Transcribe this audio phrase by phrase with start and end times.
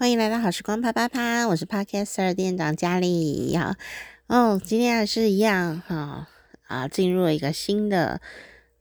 [0.00, 3.76] 欢迎来到好时光啪啪啪，我是 Podcaster 店长佳丽呀。
[4.28, 6.26] 哦，今天还是一样哈
[6.66, 8.18] 啊，进入了一个新的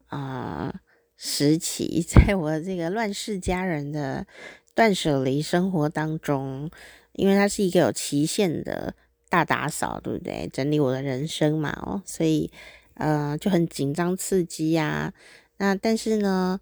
[0.07, 0.79] 啊
[1.17, 4.25] 时期，在我这个乱世佳人的
[4.73, 6.71] 断舍离生活当中，
[7.11, 8.95] 因为它是一个有期限的
[9.27, 10.49] 大打扫，对不对？
[10.53, 12.49] 整理我的人生嘛，哦，所以
[12.93, 15.13] 呃就很紧张刺激呀。
[15.57, 16.61] 那但是呢。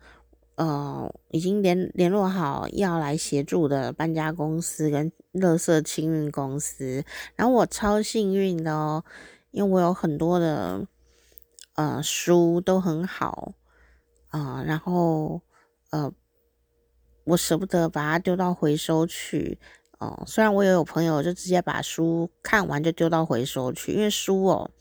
[0.58, 7.06] 呃，已经联联络好要来协助的搬家公司跟垃圾清运公司，
[7.36, 9.04] 然后我超幸运的哦，
[9.52, 10.88] 因为我有很多的
[11.76, 13.54] 呃书都很好
[14.30, 15.40] 啊，呃，然后
[15.92, 16.12] 呃
[17.26, 19.60] 我舍不得把它丢到回收去
[20.00, 24.72] 哦，呃，虽然我也有朋友就直接把书看完就丢到回收去，因为书哦，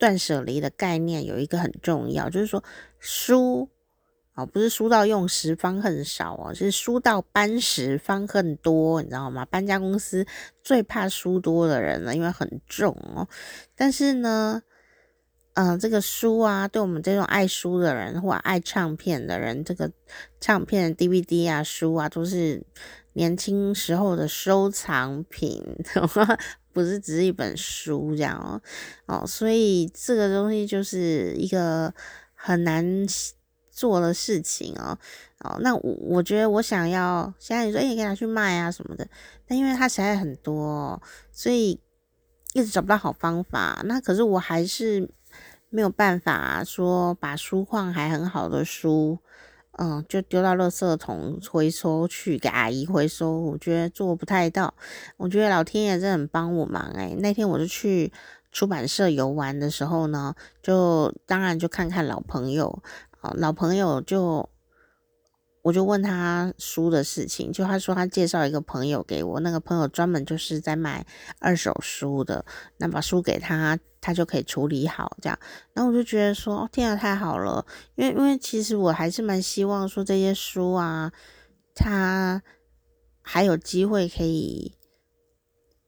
[0.00, 2.64] 断舍离的概念有一个很重要，就是说
[2.98, 3.68] 书。
[4.36, 9.46] 哦，不是书到用时方恨少哦，是书到搬时方恨多，你知道吗？
[9.46, 10.26] 搬家公司
[10.62, 13.26] 最怕书多的人了，因为很重哦。
[13.74, 14.62] 但是呢，
[15.54, 19.90] 嗯、呃，这个书啊，对我们这种爱书的人或爱唱片的人，这个
[20.38, 22.62] 唱片 DVD 啊、书啊，都是
[23.14, 25.64] 年轻时候的收藏品，
[26.74, 28.60] 不是只是一本书这样哦。
[29.06, 31.94] 哦，所以这个东西就是一个
[32.34, 33.06] 很难。
[33.76, 34.98] 做的事情哦，
[35.40, 39.06] 哦，那我我觉得我想要，现在你说，哎，你可以拿去卖啊什么的，
[39.46, 40.98] 但因为它实在很多，
[41.30, 41.78] 所以
[42.54, 43.82] 一直找不到好方法。
[43.84, 45.10] 那可是我还是
[45.68, 49.18] 没有办法说把书况还很好的书，
[49.72, 53.38] 嗯，就丢到垃圾桶回收去给阿姨回收。
[53.38, 54.72] 我觉得做不太到，
[55.18, 57.14] 我觉得老天爷真的很帮我忙哎。
[57.18, 58.10] 那天我就去
[58.50, 62.82] 出版社游玩的时候呢，就当然就看看老朋友。
[63.36, 64.48] 老朋友就，
[65.62, 71.06] 我就问他书的事情，就他说他介绍一个朋友给我，那个朋友专门就是在卖
[71.38, 72.44] 二手书的，
[72.78, 75.38] 那把书给他，他就可以处理好这样。
[75.72, 77.66] 然后我就觉得说，哦，天啊，太好了，
[77.96, 81.12] 因为因为其实我还是蛮希望说这些书啊，
[81.74, 82.42] 他
[83.22, 84.74] 还有机会可以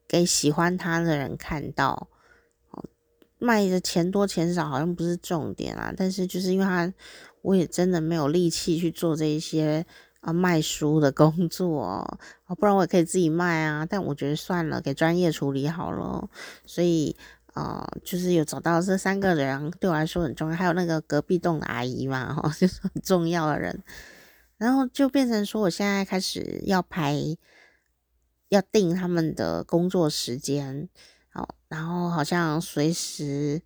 [0.09, 2.09] 给喜欢他的人看到。
[2.71, 2.84] 哦
[3.41, 6.93] 卖的钱多钱少好像不是重点啊，但是就是因为他，
[7.43, 9.84] 我也真的没有力气去做这些
[10.21, 13.87] 啊卖书的工作啊，不然我也可以自己卖啊。
[13.88, 16.28] 但我觉得算了，给专业处理好了。
[16.66, 17.16] 所以
[17.54, 23.82] 啊、就是有找到这三个人对我来说很重要，还有那个隔壁栋的阿姨嘛，哈， 就是很重要的人。
[24.59, 27.16] 然后就变成说，我现在开始要排，
[28.48, 30.88] 要定他们的工作时间。
[31.69, 33.60] 然后好像随时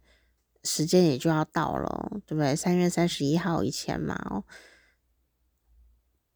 [0.64, 2.54] 时间也就要到了，对不对？
[2.54, 4.44] 三月三十一号以前嘛，哦。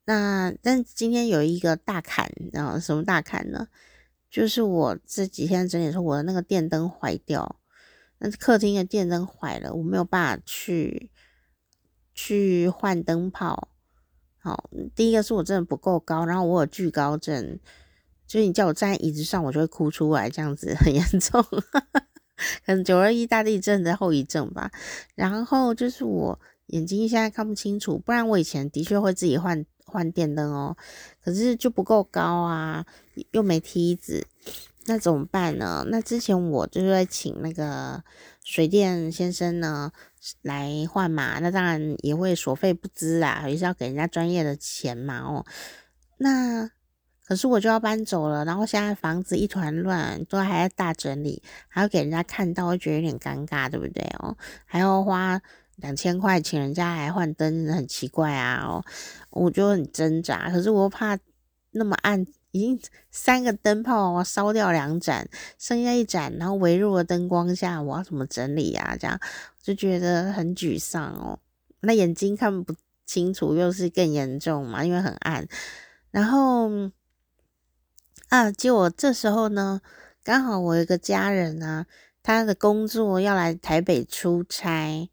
[0.05, 3.69] 那但今天有一个大坎，然后什么大坎呢？
[4.31, 7.61] 就是我这几天整理说我的那个电灯坏掉，
[8.19, 11.11] 那客厅的电灯坏了，我没有办法去
[12.15, 13.69] 去换灯泡。
[14.39, 17.59] 好，第一个是我真的不够高，然后我有惧高症。
[18.29, 21.45] 所以你叫我站在椅子上，我就会哭出来，这样子很严重，
[22.65, 24.71] 可能九二一大地震的后遗症吧。
[25.15, 30.77] 然后就是我眼睛现在看不清楚，不然我以前的确会自己换换电灯哦，
[31.23, 32.85] 可是就不够高啊，
[33.33, 34.27] 又没梯子，
[34.87, 35.85] 那怎么办呢？
[35.89, 38.03] 那之前我就是在请那个
[38.45, 39.93] 水电先生呢
[40.43, 45.47] 来换嘛，那当然也会所费不貲啦，也是要给人家专业的钱嘛哦，
[46.19, 46.71] 那。
[47.27, 54.37] 可是我就要搬走了，然后现在房子一团乱，都还在大整理，还要给人家看到，会觉得有点尴尬，对不对哦？
[54.65, 55.41] 还要花
[55.75, 58.63] 两千块请人家来换灯，很奇怪啊！
[58.65, 58.85] 哦，
[59.31, 60.49] 我就很挣扎。
[60.51, 61.19] 可是我又怕
[61.73, 68.97] 那么暗，已经三个灯泡烧掉两盏，剩下一盏，然后微弱的灯光下，我要怎么整理啊？
[68.97, 69.19] 这样
[69.61, 71.41] 就觉得很沮丧哦。
[71.81, 72.73] 那眼睛看不
[73.05, 75.45] 清楚，又是更严重嘛，因为很暗，
[76.13, 76.71] 然后。
[78.37, 79.81] 啊，结果这时候呢，
[80.23, 81.87] 刚好我有个家人啊，
[82.23, 85.11] 他的工作要来台北出差，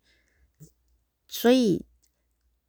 [1.25, 1.85] 所以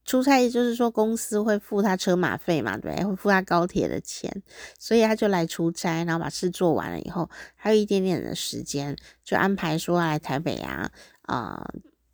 [0.05, 4.45] 出差就是说公司会付他车马费嘛，对，会付他高铁的钱，
[4.79, 10.89] 所以他就来出差，然后把事做完了以后，还有一点点的时间，就安排说来台北啊，
[11.23, 11.69] 啊、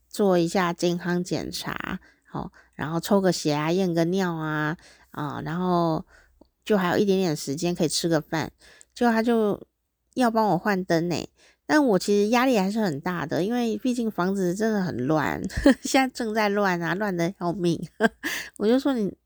[0.09, 4.79] 做一下健康检查，好，然后抽个血啊，验个尿啊，
[5.11, 6.07] 啊、然后。
[6.65, 8.51] 就还有一点点时间可以吃个饭，
[8.95, 9.61] 就他就
[10.15, 11.29] 要帮我换灯呢，
[11.67, 15.41] 但我其实压力还是很大的，因为毕竟房子真的很乱，
[15.83, 17.81] 现在正在乱啊，乱得要命。
[18.59, 19.17] 我就说你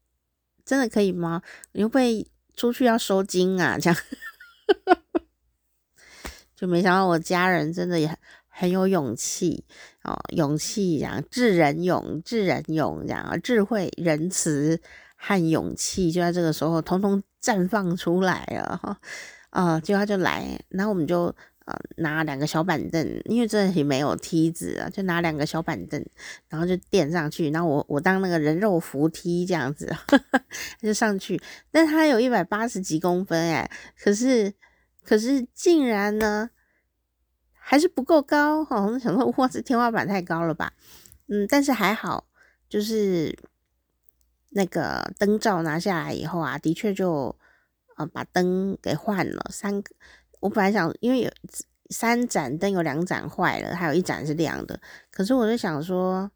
[0.65, 1.43] 真的可以吗？
[1.73, 3.99] 你会不会出去要收金啊， 这样，
[6.55, 8.17] 就没想到我家人真的也
[8.49, 9.65] 很有勇气
[10.05, 14.81] 哦，勇气这样，智人勇，智人勇这样，智慧、仁慈
[15.27, 18.99] 和勇气就在这个时候通通绽放出来了哈，
[19.51, 21.35] 啊，结果他就来，然后我们就。
[21.67, 26.05] 呃，拿两个小板凳，因为这里没有梯子啊，就拿两个小板凳，
[26.47, 30.45] 然后就垫上去，然后我我当那个人肉扶梯这样子，呵 呵
[30.83, 31.41] 就上去。
[31.71, 34.53] 但他有一百八十几公分哎，可是
[35.03, 36.51] 可是竟然呢，
[37.55, 38.85] 还是不够高哈。
[38.85, 40.75] 我想说，哇，这天花板太高了吧？
[41.29, 42.27] 嗯，但是还好，
[42.69, 43.35] 就是
[44.55, 47.35] 那个灯罩拿下来以后啊，的确就
[47.97, 49.95] 呃把灯给换了三个。
[50.41, 51.31] 我本来想，因为有
[51.91, 54.81] 三盏灯，有两盏坏了，还有一盏是亮的。
[55.11, 56.31] 可是我就想说，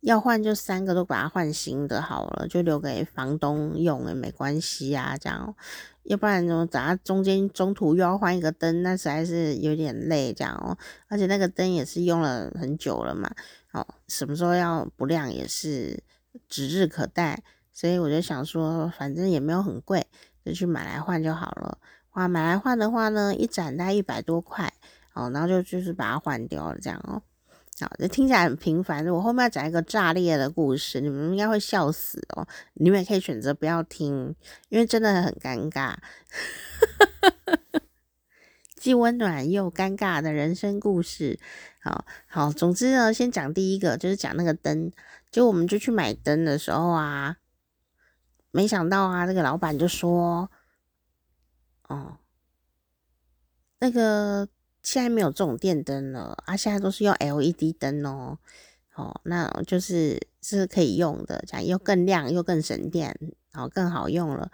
[0.00, 5.54] 要换就三个都把它换新的好了，就留给房东用也没关系啊，这样。
[6.02, 10.76] 要不然呢，等下中间中途又要换一个灯，那实在是有点累，这样哦。
[11.08, 13.30] 而且那个灯也是用了很久了嘛，
[13.72, 16.02] 哦，什么时候要不亮也是
[16.48, 17.42] 指日可待。
[17.72, 20.06] 所以我就想说，反正也没有很贵，
[20.44, 21.78] 就去买来换就好了。
[22.12, 24.72] 哇，买来换的话呢，一盏大概一百多块
[25.14, 27.22] 哦，然后就就是把它换掉了，这样哦。
[27.80, 29.04] 好，这听起来很平凡。
[29.08, 32.46] 我后面要讲一个炸裂的故事，你们应该会笑死哦。
[32.74, 34.36] 你们也可以选择不要听，
[34.68, 35.94] 因为真的很尴尬，
[38.76, 41.40] 既温暖又尴尬的人生故事。
[41.80, 44.92] 好好，总之呢，先讲第一个，就是讲那个灯。
[45.32, 47.38] 就我们就去买灯的时候啊，
[48.52, 50.48] 没想到啊，这个老板就说。
[51.88, 52.16] 哦，
[53.80, 54.48] 那个
[54.82, 58.38] 现在没有这种电灯了啊，现在都是用 LED 灯哦。
[58.94, 63.14] 哦，那就是是可以用的，这样又更亮又更省电，
[63.50, 64.50] 然后更好用了。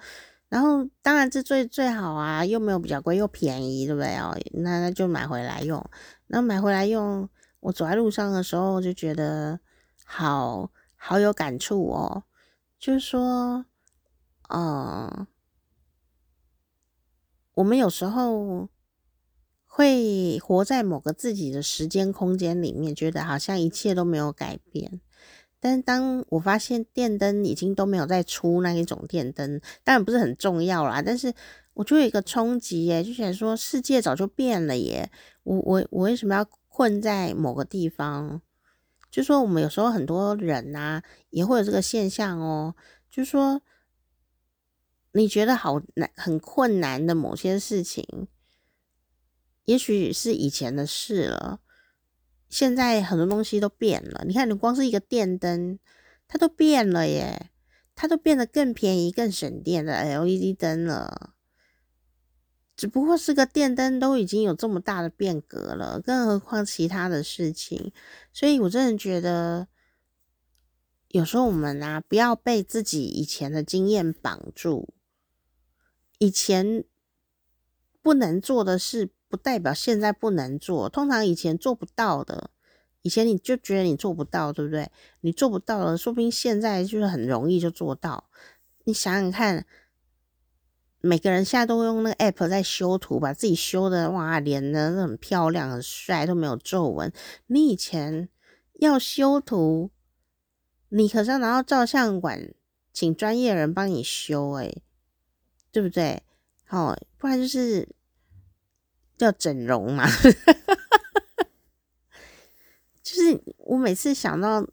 [0.49, 4.37] 然后当然这最最好啊，又没有比较贵，又便宜，对不对哦？
[4.53, 5.85] 那那就买回来用。
[6.29, 7.29] 那买回来用，
[7.61, 9.61] 我走在路上的时候就觉得
[10.05, 12.25] 好好有感触哦，
[12.79, 13.65] 就是说，
[14.49, 15.27] 嗯。
[17.55, 18.69] 我们有时候
[19.67, 25.01] 会活在某个自己的时间空间里面，觉得好像一切都没有改变。
[25.59, 31.03] 但当我发现电灯已经都没有再出那一种电灯，当然不是很重要啦。
[31.03, 31.35] 但是
[31.75, 35.11] 我就有一个冲击耶，就想说世界早就变了耶。
[35.43, 38.41] 我我我为什么要困在某个地方？
[39.11, 42.77] 就说我们有时候很多人呐，也会有这个现象哦，
[43.11, 43.61] 就说。
[45.13, 48.29] 你觉得好难、很困难的某些事情，
[49.65, 51.61] 也许是以前的事了。
[52.49, 54.25] 现在很多东西都变了。
[54.27, 55.79] 你看，你光是一个电灯，
[56.27, 57.51] 它都变了耶，
[57.95, 61.35] 它都变得更便宜、更省电的 LED 灯了。
[62.77, 67.93] 只不过是个电灯，都已经有这么大的变革了，更何况其他的事情。
[68.33, 69.67] 所以我真的觉得，
[71.09, 74.95] 有时候我们啊，不要被自己以前的经验绑住。
[76.19, 76.85] 以前
[78.03, 80.89] 不能做的事，不代表现在不能做。
[80.89, 82.51] 通常以前做不到的，
[83.03, 84.91] 以前你就觉得你做不到，对不对？
[85.21, 88.31] 你做不到了，说不定现在就是很容易就做到。
[88.85, 89.67] 你想想看，
[91.01, 97.13] 每个人现在都会用那个 app 在修图，把自己修的哇，脸的很漂亮、很帅，都没有皱纹。
[97.47, 98.29] 你以前
[98.81, 99.91] 要修图，
[100.89, 102.55] 你可是要拿到照相馆，
[102.93, 104.83] 请专业人帮你修，诶
[105.79, 106.21] 对不对？
[106.65, 107.89] 好，不然就是
[109.17, 110.09] 叫整容嘛。
[113.01, 114.67] 就是我每次想到，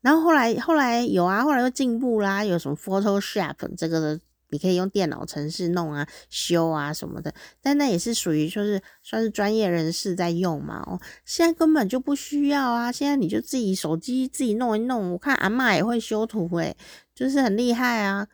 [0.00, 7.34] 然后后来后来有啊，后来又进步啦，有什么 Photoshop 这个的，你可以用电脑程式弄啊、修啊什么的。
[7.60, 10.82] 但那也是属于就是算是专业人士在用嘛。
[10.86, 15.12] 哦，现在根本就不需要啊，现在你就自己手机自己弄一弄。
[15.12, 16.74] 我看阿嬷也会修图，诶，
[17.14, 18.26] 就是很厉害啊，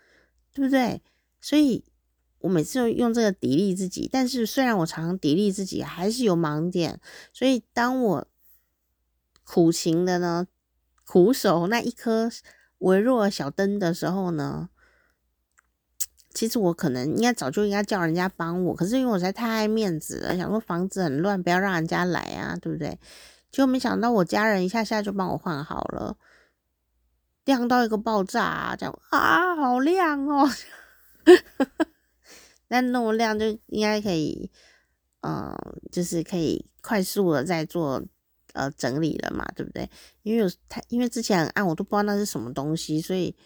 [0.52, 1.02] 对不对？
[1.47, 1.85] 所以，
[2.39, 6.99] 我每次都用这个砥砺自己，但是虽然我常常砥砺自己，还是有盲点。
[7.35, 8.27] 所以，当我
[9.45, 10.47] 苦情的呢，
[11.05, 12.31] 苦守那一颗
[12.79, 14.71] 微弱小灯的时候呢，
[16.33, 22.99] 其实我可能应该早就应该叫人家帮我，可是因为我实在太爱面子了，想说房子很乱，不要让人家来啊，对不对？
[23.51, 26.17] 结果没想到我家人一下下就帮我换好了，
[27.45, 30.49] 亮到一个爆炸啊，这样啊，好亮哦！
[32.69, 34.50] 那那么亮就应该可以，
[35.21, 35.54] 嗯、
[35.93, 38.02] 就是可以快速的在做
[38.52, 39.88] 呃整理了嘛，对不对？
[40.23, 43.37] 因为有太因为之前很暗，我都不知道那是什么东西，所以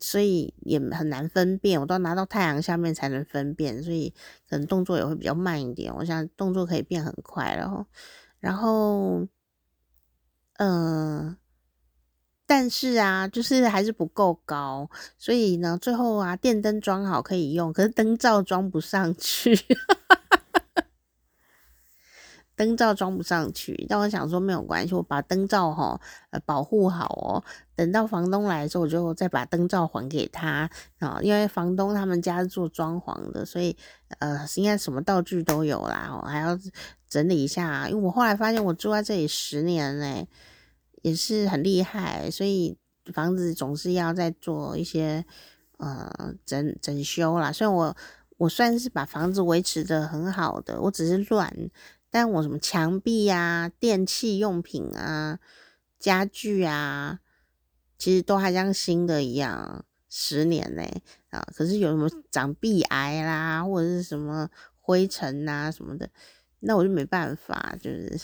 [0.00, 4.12] 所以也很难分辨，我都要拿到太阳下面才能分辨，所以
[4.48, 5.94] 可能动作也会比较慢一点。
[5.94, 7.86] 我想动作可以变很快，然后，
[8.40, 9.28] 然后，
[10.54, 11.36] 嗯、
[12.54, 19.58] 但是啊，就是还是不够高，所以呢，最后啊，电灯装好可以用，可是灯罩装不上去。
[22.54, 27.42] 灯罩装不上去，但我想说没有关系，我把灯罩哈呃保护好哦。
[27.74, 30.68] 等到房东来的时候，我就再把灯罩还给他
[30.98, 31.18] 啊。
[31.22, 33.74] 因为房东他们家是做装潢的，所以
[34.18, 36.58] 呃应该什么道具都有啦，哦还要
[37.08, 37.88] 整理一下。
[37.88, 40.28] 因为我后来发现我住在这里十年嘞，
[41.02, 42.76] 也是很厉害，所以
[43.12, 45.24] 房子总是要再做一些
[45.76, 47.52] 呃整整修啦。
[47.52, 47.96] 虽然我
[48.38, 51.70] 我算是把房子维持得很好的，我只是乱。
[52.14, 55.38] 但我什么墙壁啊、电器用品啊、
[55.98, 57.20] 家具啊，
[57.96, 61.42] 其实都还像新的一样，十年嘞啊！
[61.56, 66.10] 可是有什么长壁癌啦，或者是什么灰尘啊什么的，
[66.62, 68.18] 那我就没办法，就是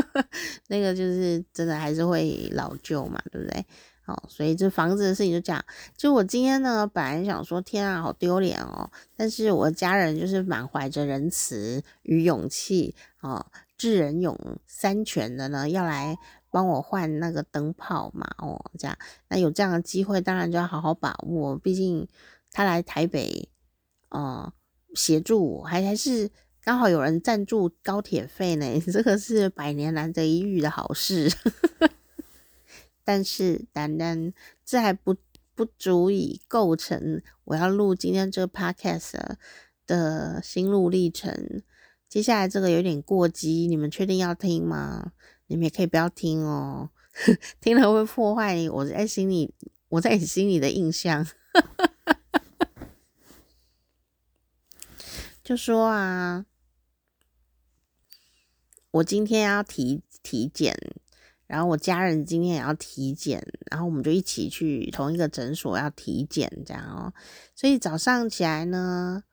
[0.68, 3.66] 那个就是真的还是会老旧嘛，对不对？
[4.06, 5.64] 哦，所以这房子的事情就这样。
[5.96, 8.90] 就我今天呢，本来想说，天啊，好丢脸哦。
[9.16, 13.46] 但是我家人就是满怀着仁慈与勇气，哦，
[13.78, 16.18] 智仁勇三全的呢，要来
[16.50, 18.98] 帮我换那个灯泡嘛，哦，这样。
[19.28, 21.56] 那有这样的机会，当然就要好好把握。
[21.56, 22.08] 毕竟
[22.50, 23.48] 他来台北，
[24.08, 24.52] 哦，
[24.94, 26.28] 协助我，还还是
[26.70, 31.28] 刚好有人赞助高铁费呢， 这个是百年难得一遇的好事。
[33.02, 34.32] 但是，单单
[34.64, 35.16] 这还不
[35.56, 39.14] 不足以构成我要录今天这个 podcast
[39.84, 41.60] 的心路历程。
[42.08, 45.10] 接下来这个有点过激，你们确定要听吗？
[45.48, 46.90] 你们也可以不要听哦，
[47.60, 49.52] 听了会破坏我在心里
[49.88, 51.26] 我在你心里的印象。
[55.42, 56.46] 就说啊，
[58.90, 60.76] 我今天要体体检。
[61.46, 67.12] 然后我家人今天也要体检，然后我们就一起去同一个诊所要体检，这样哦。
[67.56, 69.24] 所以早上起来呢，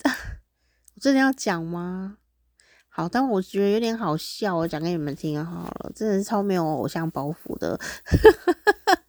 [0.02, 2.16] 我真的要讲吗？
[2.88, 7.78] 好，但我觉得有点好笑，我讲给你们听好了，真的是超没有偶像包袱的。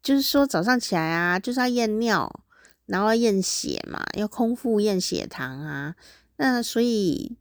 [0.00, 2.44] 就是说早上起来啊，就是要验尿，
[2.86, 5.96] 然后验血嘛，要空腹验血糖啊。
[6.36, 7.36] 那所以。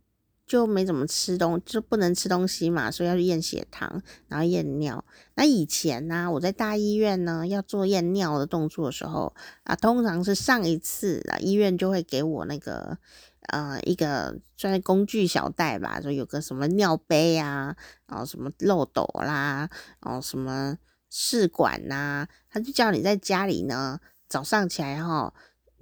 [0.46, 5.04] 就没怎么吃东，就不能吃东西嘛，所以要去验血糖，然后验尿。
[5.36, 9.34] 那以前呢、我在大医院呢要做验尿的动作的时候
[9.64, 12.98] 啊，通常是上一次啊，医院就会给我那个
[13.48, 19.70] 呃一个算是工具小袋吧，就有个什么尿杯啊，然后什么漏斗啦，
[20.02, 20.78] 然后什么
[21.10, 25.34] 试管呐、啊，他就叫你在家里呢，早上起来哈。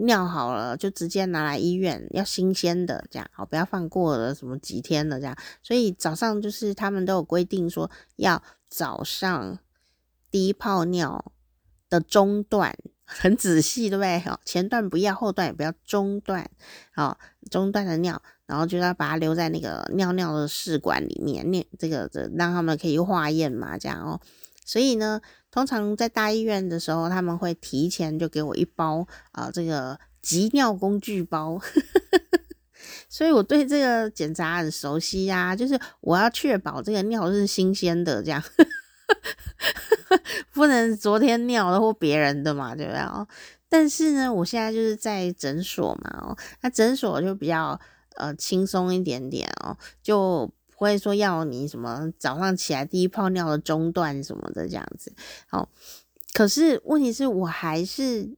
[0.02, 5.36] 尿好了就直接拿来医院，要新鲜的这样，好，不要放过了什么几天的这样。
[5.64, 9.60] 所以早上就是他们都有规定说，要早上
[10.30, 11.32] 第一泡尿
[11.90, 14.20] 的中段 很仔细，对不对？
[14.20, 16.50] 好，前段不要，后段也不要，中段
[16.94, 17.18] 好，
[17.50, 24.20] 中段的尿，然后就要把它留在那个尿尿的试管里面，那这个这让他们可以化验嘛，这样哦。
[24.66, 25.22] 所以呢。
[25.52, 31.60] 通常在大医院的时候，他们会提前就给我一包啊、呃，这个集尿工具包，
[33.10, 38.42] 所以我对这个检查很熟悉呀、就是我要确保这个尿是新鲜的，这样
[40.54, 43.02] 不能昨天尿的或别人的嘛，对不对？
[43.68, 47.78] 但是呢，我现在就是在诊所嘛，哦，那诊所就比较
[48.16, 50.50] 呃轻松一点点哦，就。
[50.82, 55.14] 不会说要你什么早上起来第一泡尿的中段什么的这样子，
[55.48, 55.70] 好，
[56.34, 58.36] 可是问题是我还是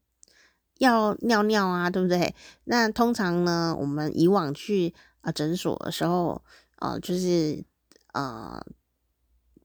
[0.78, 2.36] 要尿尿啊，对不对？
[2.66, 6.44] 那通常呢，我们以往去啊诊所的时候，
[6.80, 7.64] 呃，就是
[8.12, 8.62] 呃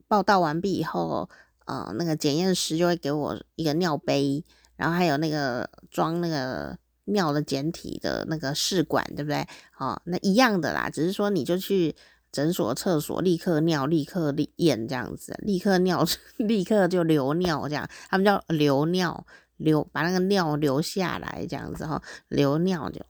[0.06, 1.28] 报到完毕以后，
[1.64, 4.44] 呃，那个检验师就会给我一个尿杯，
[4.76, 9.44] 然后还有那个装那个尿的简体的那个试管，对不对？
[9.72, 11.96] 好，那一样的啦，只是说你就去。
[12.38, 16.06] 诊所厕所立刻尿，立刻验这样子，立刻尿，
[16.38, 19.26] 立刻就流尿这样，他们叫流尿，
[19.56, 23.00] 流把那个尿留下来这样子哈，流尿就。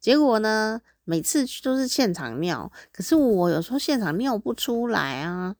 [0.00, 5.54] 结果呢，每次去都是现场尿，可是我有时候现场尿不出来啊，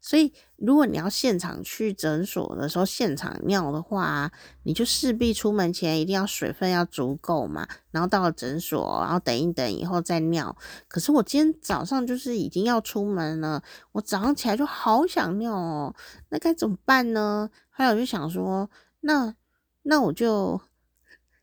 [0.00, 0.32] 所以，
[0.64, 4.30] 如果你要现场去诊所的时候现场尿的话，
[4.62, 7.66] 你就势必出门前一定要水分要足够嘛。
[7.90, 10.56] 然后到了诊所，然后等一等以后再尿。
[10.86, 15.96] 可是我今天早上就是已经要出门了，我早上起来就好想尿哦，
[16.28, 17.50] 那该怎么办呢？
[17.70, 19.34] 后来我就想说，那
[19.82, 20.60] 那我就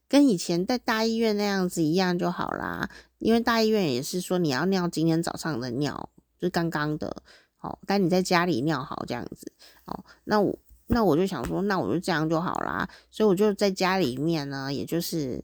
[0.07, 6.09] 跟以前在大医院那样子一样就好啦，因为大医院也是说你要尿今天早上的尿，
[6.39, 7.21] 就刚刚的。
[7.61, 9.51] 哦，但你在家里尿好这样子，
[9.85, 12.89] 哦，那我那我就想说，那我就这样就好啦。
[13.11, 15.43] 所以我就在家里面呢，也就是，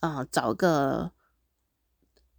[0.00, 1.12] 啊、呃，找个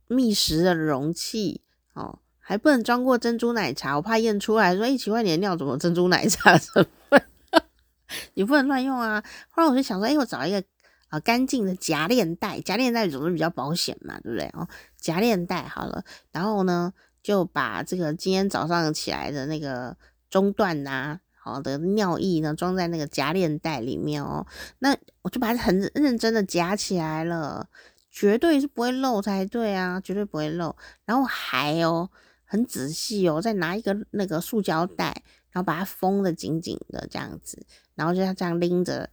[0.07, 1.61] 觅食的容器，
[1.93, 7.21] 哦，还不能装过珍珠奶茶，我怕验出来说，哎，奇怪，你的尿怎么珍珠奶茶成分？
[8.33, 9.23] 你不能乱用啊。
[9.49, 10.61] 后来我就想说，哎，我找一个
[11.07, 14.45] 啊干净的夹链袋，夹链袋总是比较保险嘛，对不对？
[14.53, 14.67] 哦，
[14.97, 16.93] 夹链袋好了，然后呢？
[17.29, 19.95] 就把这个今天早上起来的那个
[20.31, 24.47] 中段呐，好的尿液呢，装在那个夹链袋里面哦。
[24.79, 27.69] 那我就把它很认真的夹起来了，
[28.09, 30.75] 绝对是不会漏才对啊，绝对不会漏。
[31.05, 32.09] 然后还哦，
[32.45, 35.21] 很仔细哦，再拿一个那个塑胶袋，
[35.51, 39.07] 然后把它封得紧紧的这样子，然后就像这样拎着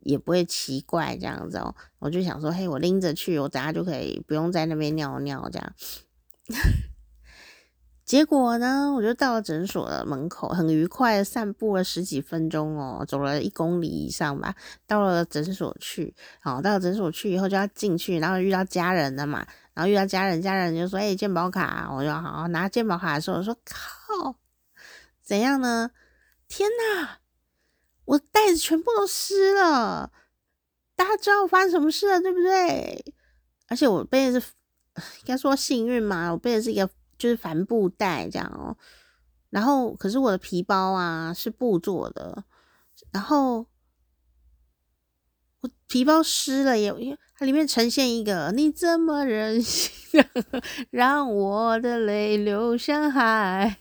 [0.00, 1.72] 也不会奇怪这样子哦。
[2.00, 5.72] 我就想说，嘿，我拎着去，我等下就可以不用在那边尿尿这样。
[8.10, 14.52] 结果呢，我就到了诊所的门口，很愉快的散步了十几分钟哦，走了一公里以上吧。
[14.84, 24.34] 到了诊所去，好，到了诊所去以后就要进去，然后遇到家人了嘛，然后遇到家人，家人就说：“哎，健保卡。”我就好好拿健保卡的时候，我说：“靠，
[25.22, 25.92] 怎样呢？
[26.48, 27.20] 天哪，
[28.06, 30.10] 我袋子全部都湿了，
[30.96, 33.14] 大家知道我发生什么事了，对不对？
[33.68, 34.48] 而且我背的是，
[35.22, 38.74] 应该说幸运嘛，我背的是一个。”就是帆布袋这样哦，
[39.50, 42.44] 然后可是我的皮包啊是布做的，
[43.10, 43.66] 然后
[45.60, 50.24] 我皮包湿了也，因为它里面呈现一个你怎么忍心
[50.88, 53.76] 让我的泪流向海？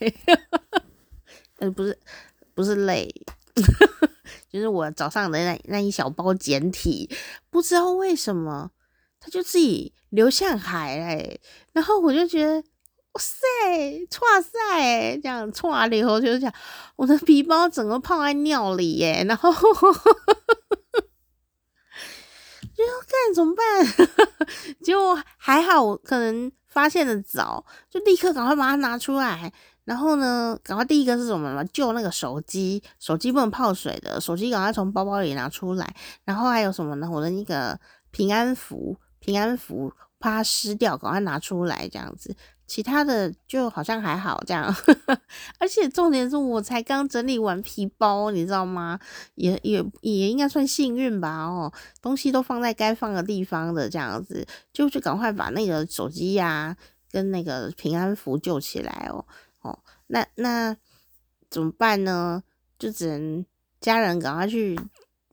[1.60, 1.98] 呃，不是
[2.54, 3.10] 不是泪，
[4.52, 7.10] 就是我早上的那那一小包简体，
[7.50, 8.72] 不知道为什么
[9.18, 11.40] 它就自己流向海嘞，
[11.72, 12.62] 然后我就觉得。
[13.14, 13.46] 哇塞，
[14.22, 16.54] 哇塞，这样哇了以后就是讲，
[16.96, 19.60] 我的皮包整个泡在尿里耶，然后就
[22.86, 23.66] 要干怎么办？
[24.82, 29.52] 结果还好，我可能发现的早，就立刻赶快把它拿出来。
[29.84, 31.64] 然后呢，赶快第一个是什么嘛？
[31.74, 35.96] 救那个手机，手机不能泡水的，手机赶快从包包里拿出来。
[36.24, 37.10] 然后还有什么呢？
[37.12, 37.78] 我的那个
[38.12, 42.36] 平安符，平安符怕湿掉，赶快拿出来，这样子。
[42.70, 44.72] 其他的就好像还好这样，
[45.58, 49.00] 而且重点是我才刚整理完皮包，你知道吗？
[49.34, 56.78] 也也也应该算幸运吧哦，东西都放在该放的地方的这样子，就去赶快把那个手机呀、
[57.12, 59.26] 跟那个平安符救起来哦
[59.62, 60.78] 哦，那那
[61.50, 62.44] 怎么办呢？
[62.78, 63.44] 就只能
[63.82, 64.80] 家人赶快去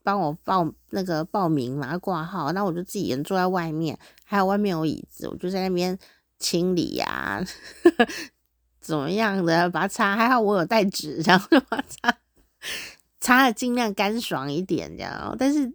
[0.03, 5.99] 帮我报那个报名嘛，挂号，那我就自己人坐在外面，还有外面有椅子，我就在那边。
[6.39, 7.45] 清理呀、
[8.81, 9.69] 怎么样的？
[9.71, 12.19] 把它擦，还好我有带纸，然后就把它擦，
[13.21, 15.35] 擦的尽量干爽一点，这样。
[15.39, 15.73] 但是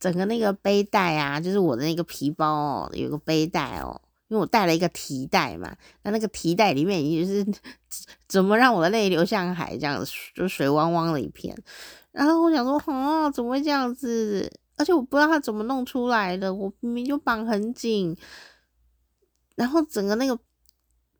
[0.00, 7.46] 整个那个背带啊，就是我的那个皮包哦，有个背带哦，因为我带了一个提袋嘛，那那个提袋里面也就是
[8.26, 11.56] 怎么让我的泪流向海，这样子就水汪汪的一片。
[12.10, 14.50] 然后我想说，哦，怎么会这样子？
[14.76, 18.16] 而且我不知道它怎么弄出来的，我明明就绑很紧。
[19.58, 20.38] 然后整个那个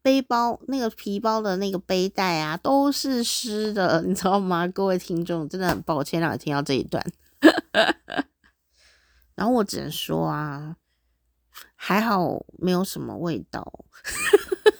[0.01, 4.68] 背包、那个皮包的那个背带啊，都是湿的， 你知道吗？
[4.68, 7.05] 各位听众，真的很抱歉让你听到这一段。
[9.35, 10.77] 然后我只能说啊，
[11.74, 13.85] 还好没有什么味道，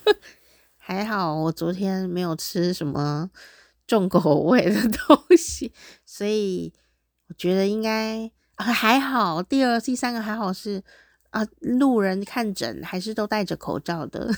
[0.79, 3.29] 还好我昨天没有吃什么
[3.89, 5.73] 重口味的东西，
[6.07, 6.73] 所以
[7.27, 9.43] 我觉得应该还好。
[9.43, 10.85] 第二、第三个还好是。
[11.31, 14.31] 啊，路人看诊还是都戴着口罩的，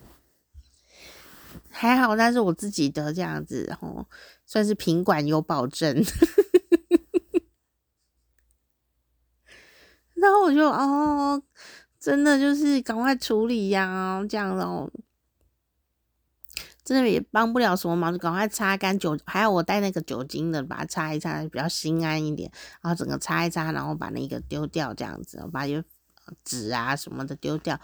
[1.68, 4.06] 还好，那是我自己的这样子，吼，
[4.46, 6.02] 算是品管有保证。
[10.14, 11.42] 然后我就哦，
[12.00, 14.90] 真的就是赶快处理呀、这样哦。
[16.86, 22.48] 真的也帮不了什么忙，就赶快擦干酒，还有我带那个酒精的，把它擦一擦，比较心安一点。
[22.80, 25.82] 然后整个擦一擦，然后把那个丢掉，这样子，把有
[26.44, 27.78] 纸啊什么的丢掉，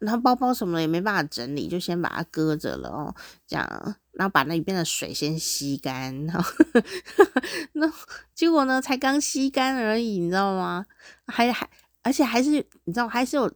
[0.00, 3.14] 然后包包什么的也没办法整理，就先把它搁着了哦，
[3.46, 6.50] 这样，然后把那里边的水先吸干，然后
[7.74, 7.88] 那
[8.34, 10.84] 结果呢，才刚吸干而已，你知道吗？
[11.26, 11.70] 还还
[12.02, 12.50] 而且还是
[12.84, 13.52] 你知道还是有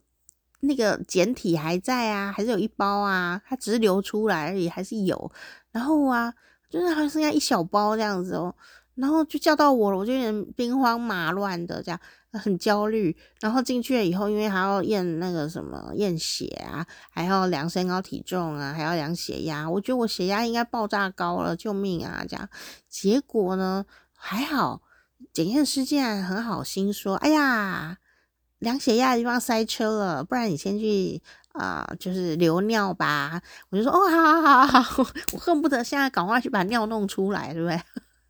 [0.65, 5.33] 那个简体还在啊，还是有一包啊，它只是流出来而已，还是有，
[5.71, 6.33] 然后啊，
[6.71, 8.55] 就是还剩下一小包这样子哦。
[8.95, 11.99] 然后就叫到我了，我就有点兵荒马乱的这样，
[12.33, 13.17] 很焦虑。
[13.41, 19.69] 然后进去了以后，因为还要验那个什么验血啊，还要量身高体重啊，还要量血压。
[19.69, 22.23] 我觉得我血压应该爆炸高了，救命啊！
[22.29, 22.47] 这样
[22.87, 24.83] 结果呢，还好，
[25.33, 27.97] 检验师竟然很好心说：“哎呀，
[28.63, 31.21] 量血压的地方塞车了，不然你先去
[31.53, 37.79] 啊、就是留尿吧。”我就说：“哦，好好好好， 我恨不得现在赶快去把尿弄出来，对不对？”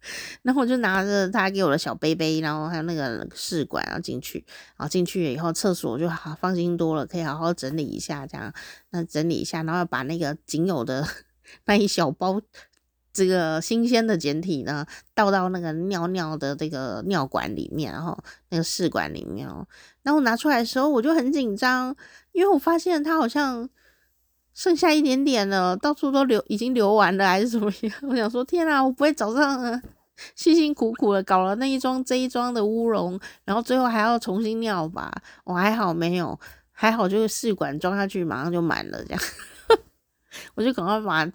[0.42, 4.45] 然后我就拿着他给我的小杯杯，然后还有那个试管，然后进去，
[4.77, 8.53] 然后进去以后，厕所就好放心多了，可以好好整理一下，这样，
[8.90, 11.07] 那整理一下，然后把那个仅有的
[11.66, 12.40] 那一小包
[13.12, 18.16] 这个新鲜的简体呢，倒到那个尿尿的这个尿管里面，然后
[18.48, 19.66] 那个试管里面哦，
[20.03, 21.94] 然后拿出来的时候我就很紧张，
[22.33, 23.68] 因为我发现它好像
[24.55, 27.92] 剩下一点点了，到处都流，已经流完了还是怎么样？
[28.09, 29.83] 我想说，天啊，我不会早上。
[30.37, 35.11] 辛辛苦苦的搞了那一桩这一桩的乌龙，然后最后还要重新尿吧？
[35.42, 36.38] 我还好没有，
[36.70, 39.22] 还好就是试管装下去马上就满了，这样，
[40.55, 41.27] 我就赶快把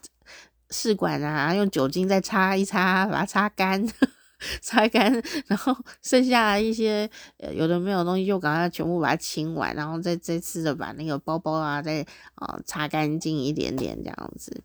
[0.69, 3.88] 试管啊用酒精再擦一擦，把它擦干，
[4.62, 5.12] 擦干，
[5.47, 7.10] 然后剩下一些
[7.53, 14.63] 有的没有东西就赶快全部把它清完，然后再再次的把那个包包啊再啊擦干净一点点这样子，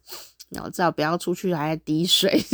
[0.50, 2.44] 然后至少不要出去还在滴水。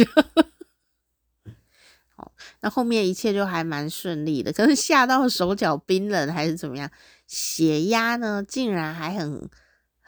[2.15, 2.33] 好
[2.63, 6.91] 那后面一切就还蛮顺利的，可是吓到手脚冰冷还是怎么样？
[7.29, 9.49] 血压呢，竟然还很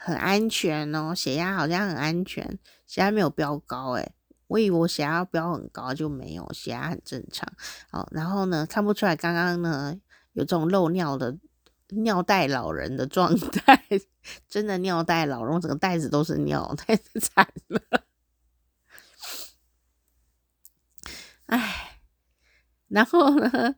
[0.02, 4.12] 很安全哦，血压好像很安全，血压没有飙高诶，
[4.46, 7.46] 我以为我血压飙很高就没有，血压很正常。
[7.90, 9.94] 哦，然后呢，看不出来刚刚呢
[10.32, 11.36] 有这种漏尿的
[11.90, 13.84] 尿袋老人的状态，
[14.48, 17.80] 真的尿袋老人，整个袋子都是尿，太惨了。
[21.46, 21.86] 哎。
[22.88, 23.76] 然后呢，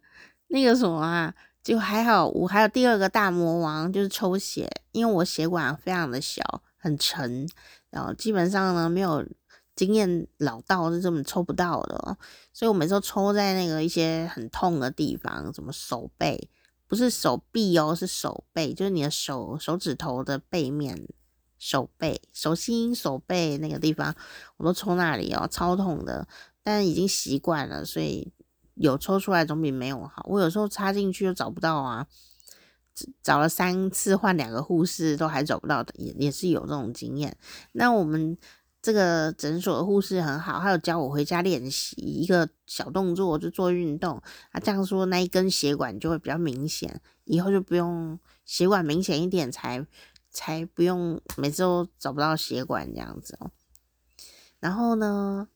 [0.48, 6.42] 那个什么啊，就还好，我还有第二个大魔王就是抽血，因为我血管非常的小，
[6.76, 7.48] 很沉，
[7.88, 9.24] 然后基本上呢没有
[9.76, 12.16] 经验老道是这么抽不到的，
[12.52, 16.48] 所以我每次都抽在那个一些很痛的地方，什么手背，
[16.88, 21.06] 不是手臂哦，是手背，就是你的手手指头的背面，
[21.60, 24.12] 手背、手心、手背那个地方，
[24.56, 26.26] 我都抽那里哦，超痛的，
[26.64, 28.32] 但已经习惯了，所以。
[28.82, 30.26] 有抽出来总比没有好。
[30.28, 32.06] 我有时候插进去又找不到啊，
[33.22, 37.36] 找了三次换两个护士都还找不到的，也也是有这种经验。
[37.72, 38.36] 那我们
[38.82, 44.20] 这个诊所的护士很好，还有教我回家练习一个小动作，就做运动。
[44.50, 49.86] 啊，这样说那一根血管就会比较明显，以后就不用血管明显一点才
[50.30, 53.52] 才不用每次都找不到血管这样子哦。
[54.58, 55.48] 然后呢，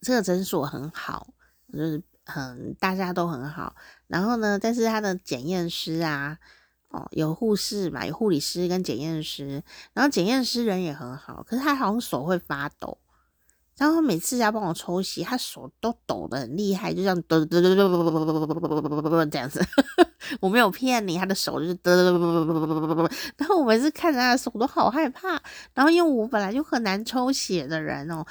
[0.00, 1.28] 这个诊所很好，
[1.72, 3.74] 就是很大家都很好。
[4.06, 6.38] 然后呢，但是他的检验师啊，
[6.88, 9.62] 哦，有护士嘛，有护理师跟检验师。
[9.92, 12.98] 然后检验师人也很好，可是他好像手会发抖。
[13.76, 19.62] 然后每次要帮我抽血，他手都抖得很厉害，就这样抖抖抖抖抖抖抖抖抖这样子。
[20.40, 23.08] 我没有骗你，他的手就是抖抖抖抖抖抖抖抖。
[23.36, 25.40] 然后我每次看着他的手都好害怕。
[25.74, 28.24] 然后因为我本来就很难抽血的人哦。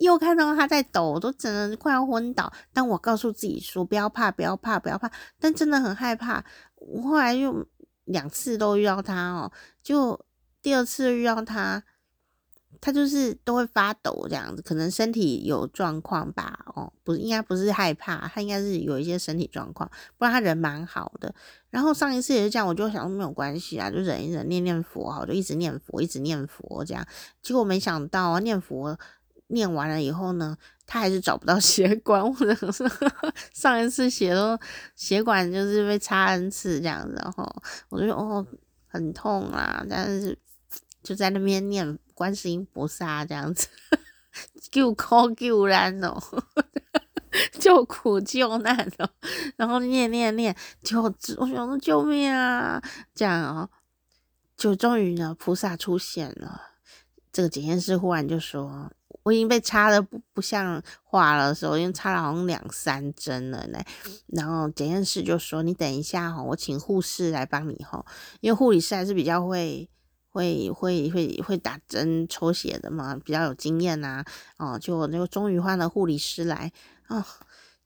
[0.00, 2.50] 又看到他在抖，我都真的快要昏倒。
[2.72, 5.10] 但我告诉自己说不要怕，不要怕，不要怕。
[5.38, 6.42] 但真的很害怕。
[6.76, 7.66] 我后来又
[8.04, 10.18] 两次都遇到他哦，就
[10.62, 11.82] 第二次遇到他，
[12.80, 16.58] 他就是都会发抖这样子，可能身体有状况吧。
[16.74, 21.34] 哦，不是，应该不是害怕，他应该是有一些身体状况，不然他人蛮好的。
[21.68, 27.06] 然后上一次也是这样，我就想说没有关系啊，就忍一忍，念念佛，好，就一直念佛，一直念佛这样。
[27.42, 28.98] 结果没想到啊，念佛。
[29.50, 32.88] 念完了以后呢，他还是找不到 血管，或者是
[33.52, 34.58] 上一次血都
[34.94, 38.46] 血管就是被插 N 次这样子，然后我就哦
[38.86, 40.38] 很痛啊，但是
[41.02, 43.68] 就在那边念观世音菩萨这样子，
[44.70, 46.20] 救苦救难哦，
[47.58, 49.08] 救苦救难哦，
[49.56, 52.82] 然后念念念，就我想说救命啊，
[53.14, 53.70] 这样哦，
[54.56, 56.60] 就终于呢菩萨出现了，
[57.32, 58.90] 这个检验师忽然就说。
[59.22, 63.78] 我已经被插的不不像话了的时候，已经插了好像两三针了呢。
[64.28, 68.04] 然后检验室就说：“你等一下哈，我请护士来帮你哈，
[68.40, 69.88] 因为护理师还是比较会
[70.30, 74.24] 会会会会打针抽血的嘛，比较有经验呐。
[74.56, 76.72] 哦，就那个终于换了护理师来
[77.08, 77.22] 哦，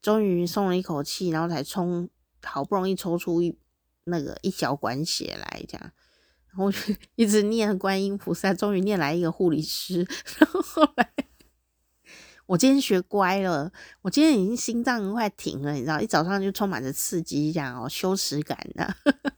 [0.01, 2.09] 终于松了一口气，然后才冲，
[2.43, 3.59] 好不容易抽出一
[4.05, 5.91] 那个一小管血来，这样。”
[6.57, 6.79] 我就
[7.17, 10.07] 一直念观音菩萨，终于念来一个护理师。
[10.39, 11.13] 然后后来，
[12.47, 18.95] 我今天学乖了，我今天已经心脏快停了，你知道，一早上就充满着刺激，这样哦，羞耻感的。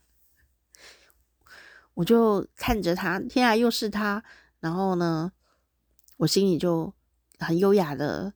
[1.94, 4.22] 我就看着他，天啊，又是他。
[4.60, 5.32] 然后呢，
[6.18, 6.92] 我心里就
[7.38, 8.34] 很优雅的，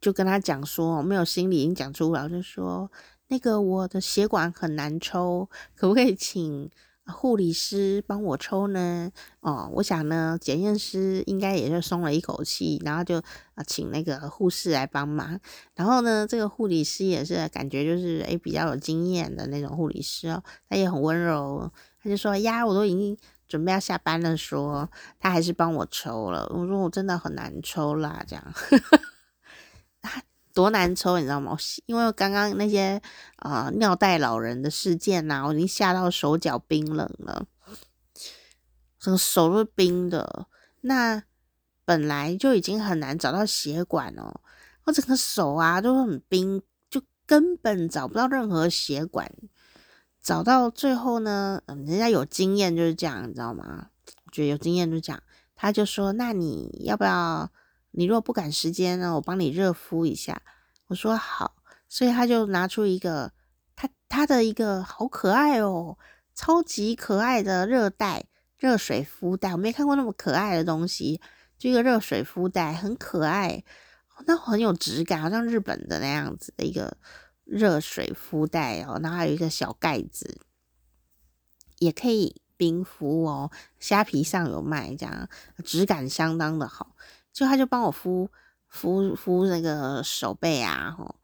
[0.00, 2.90] 就跟他讲说，没有心里已经讲出来，我就说
[3.28, 6.70] 那个我的血管很难抽，可不可以请？
[7.06, 13.18] 护理师帮我抽呢，哦，我想呢，检验师应该也就松了一口气，然后就
[13.54, 15.38] 啊，请那个护士来帮忙。
[15.74, 21.70] 然后呢，这个护理师也是感觉就是诶比较有经验的那种护理师哦，他也很温柔，
[22.02, 23.16] 他就说呀，我都已经
[23.46, 24.90] 准备要下班了说，说
[25.20, 26.50] 他还是帮我抽了。
[26.52, 28.44] 我说我真的很难抽啦，这样。
[30.56, 31.54] 多难抽，你知道吗？
[31.84, 33.02] 因为刚刚那些
[33.36, 37.44] 啊、尿袋老人的事件呐、我已经吓到手脚冰冷了，
[38.98, 40.46] 整个手都冰的。
[40.80, 41.22] 那
[41.84, 44.40] 本来就已经很难找到血管哦，
[44.84, 49.30] 我整个手啊都很冰，就根本找不到任何血管。
[50.22, 53.88] 找到最后呢，嗯，人家有经验就是这样，你知道吗？
[54.24, 55.22] 我觉得有经验就这样，
[55.54, 57.50] 他就说：“那你要不要？”
[57.96, 60.42] 你如果不赶时间呢，我帮你热敷一下。
[60.88, 61.56] 我说好，
[61.88, 63.32] 所以他就拿出一个
[63.74, 65.98] 他他的一个好可爱哦，
[66.34, 68.26] 超级可爱的热袋
[68.58, 71.20] 热水敷袋，我没看过那么可爱的东西，
[71.58, 73.64] 就一个热水敷袋，很可爱，
[74.26, 76.98] 那很有质感，好像日本的那样子的一个
[77.44, 80.38] 热水敷袋哦，然后还有一个小盖子，
[81.78, 85.28] 也可以冰敷哦，虾皮上有卖，这样
[85.64, 86.94] 质感相当的好。
[87.36, 88.30] 就他就帮我敷
[88.66, 91.16] 敷敷那个手背啊，吼，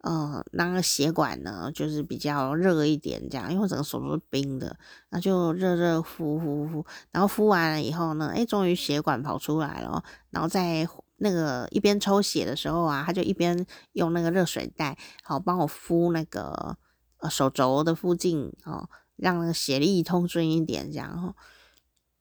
[0.00, 4.74] 嗯，那个血管呢，就是比较热一点，这样，因为我整个手都是冰的，
[5.10, 16.78] 那就热热敷敷敷，然后敷完了以后呢，哎，终于血管跑出来了，然后在那个一边抽血的时候啊，他就一边用那个热水袋，好帮我敷那个
[17.18, 21.34] 呃手肘的附近，哦，让那个血力通顺一点，这样，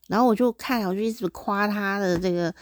[0.10, 2.54] 然后我就看，我就一直夸他的这个。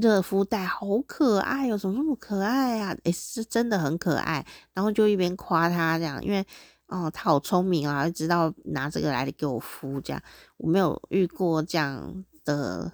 [0.00, 2.96] 热敷袋好可爱哟，怎么那么可爱呀？
[3.04, 4.44] 诶，是真的很可爱。
[4.72, 6.44] 然后就一边夸他这样，因为
[6.88, 10.22] 哦，他好聪明啊，知道拿这个来给我敷这样。
[10.56, 12.92] 我没有遇过这样的。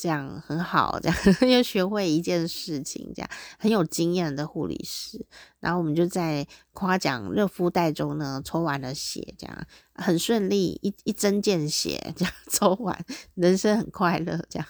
[0.00, 1.16] 这样很好，这样
[1.52, 5.24] 又学会一件事情，这样很有经验的护理师。
[5.60, 12.98] 然后我们就在夸奖热敷袋中呢，抽完了血，这样很顺利，一一针见血，这样 抽完，
[13.34, 14.66] 人生很快乐，这样。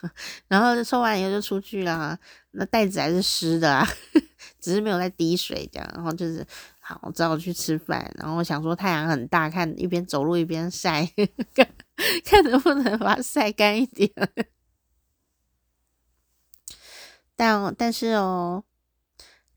[0.48, 2.18] 然后抽完以后就出去了，
[2.50, 3.86] 那袋子还是湿的啊，
[4.60, 5.88] 只是没有在滴水，这样。
[5.94, 6.44] 然后就是
[6.80, 8.12] 好，我只好去吃饭。
[8.18, 11.08] 然后想说太阳很大，看一边走路一边晒，
[11.54, 11.68] 看
[12.24, 14.10] 看能不能把它晒干一点。
[17.40, 18.64] 但但是哦，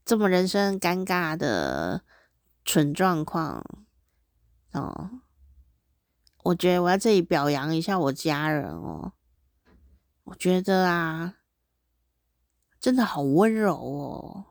[0.06, 2.02] 这么人生尴尬的
[2.63, 3.62] 蠢状况
[4.72, 5.10] 哦，
[6.43, 9.12] 我觉得我在这里表扬一下我家人哦。
[10.24, 11.36] 我觉得啊，
[12.80, 14.46] 真的好温柔哦。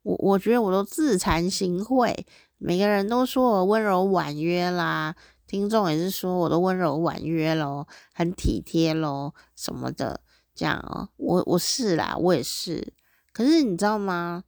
[0.00, 2.24] 我我觉得我都自惭形秽，
[2.56, 5.14] 每个人都说我温柔婉约啦，
[5.46, 10.22] 听众也是说我都温柔婉约咯，很体贴咯，什么的。
[10.54, 12.92] 这样哦，我我是啦，我也是。
[13.32, 14.44] 可是你知道吗？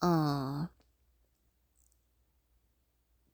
[0.00, 0.68] 嗯，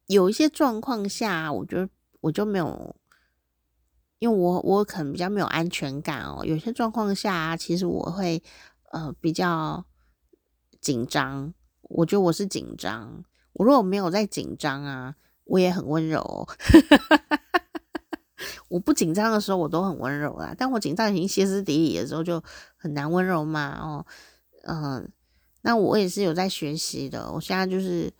[0.07, 1.89] 有一些状况下，我就
[2.21, 2.95] 我就没有，
[4.21, 6.45] 因为我我可能比较没有安全感哦。
[6.45, 8.41] 有些状况下，其实我会
[8.93, 9.85] 呃比较
[10.81, 11.53] 紧张。
[11.83, 13.25] 我觉得我是紧张。
[13.55, 16.47] 我如果没有在紧张啊，我也很温柔。
[18.69, 20.55] 我不紧张的时候，我都很温柔啦。
[20.57, 22.43] 但我紧张已经歇斯底里的时候，就
[22.77, 23.79] 很难温柔嘛。
[23.81, 24.07] 哦，
[24.65, 25.11] 嗯，
[25.63, 27.33] 那我也是有在学习的。
[27.33, 28.13] 我现在就是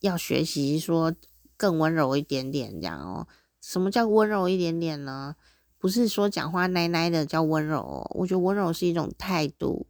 [0.00, 1.14] 要学习说
[1.56, 3.26] 更温柔一点点，这样哦。
[3.60, 5.36] 什么叫温柔一点点呢？
[5.78, 8.06] 不是说讲话奶奶的叫温柔。
[8.14, 9.86] 我觉得温柔是一种态度，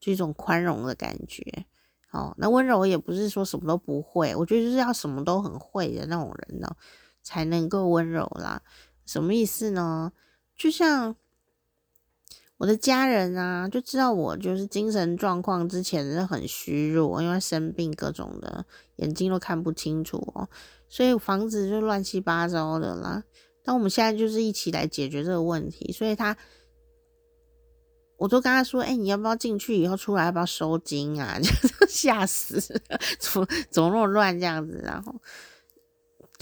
[0.00, 1.66] 就一种宽容的感觉。
[2.10, 6.76] 哦，那温柔也不是说什么都不会，我觉得就是要什么都很会的那种人呢，
[7.22, 8.62] 才能够温柔啦。
[9.06, 10.12] 什么意思呢？
[10.56, 11.16] 就像
[12.58, 18.64] 我的家人啊，就知道我就是精神状况之前是很虚弱，因为生病各种的，
[18.96, 20.48] 眼睛都看不清楚哦，
[20.88, 23.24] 所以房子就乱七八糟的啦。
[23.64, 26.36] 但我们现在就是一起来解决这个问题，所以他，
[28.16, 31.48] 我都跟他说：“哎、你要不要进去以后出来，要不要收金啊？”就
[31.88, 32.56] 吓死
[32.88, 34.80] 了，怎么怎么那么乱这样子？
[34.84, 35.14] 然后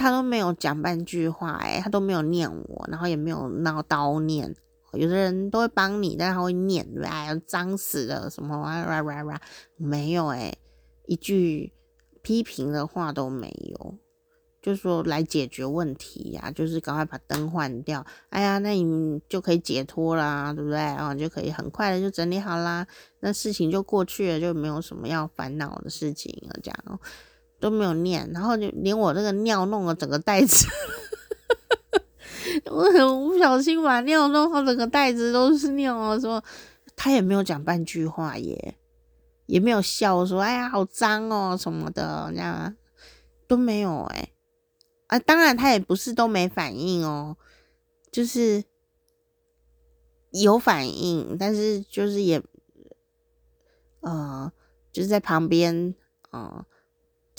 [0.00, 4.56] 他都没有讲半句话、欸，哎，他都没有念我，然后也没有闹叨念。
[4.94, 9.40] 有的人都会帮你，但他会念，哎呀，脏死了什么哇哇哇哇，
[9.76, 10.56] 没有哎，
[11.06, 11.74] 一句
[12.22, 13.98] 批评的话都没有，
[14.62, 20.78] 就说来解决问题呀、就是赶快把灯换掉，哎呀，那你就可以解脱啦，对不对？
[20.78, 22.86] 然后就可以很快的就整理好啦，
[23.20, 27.00] 那事情就过去了，就没有什么要烦恼的事情了，这样
[27.61, 30.66] 都没有念，然后就连我这个尿弄了整个袋子。
[32.66, 36.18] 我很不小心把尿弄好，整个袋子都是尿啊！
[36.18, 36.42] 说
[36.96, 38.75] 他也没有讲半句话耶，
[39.46, 42.75] 也没有笑说“哎呀，好脏哦”什么的，这样
[43.46, 44.31] 都没有哎。
[45.07, 47.37] 啊，当然他也不是都没反应哦，
[48.11, 48.64] 就是
[50.31, 52.42] 有反应，但是就是也
[54.01, 54.51] 呃，
[54.92, 55.94] 就是在旁边
[56.31, 56.64] 呃，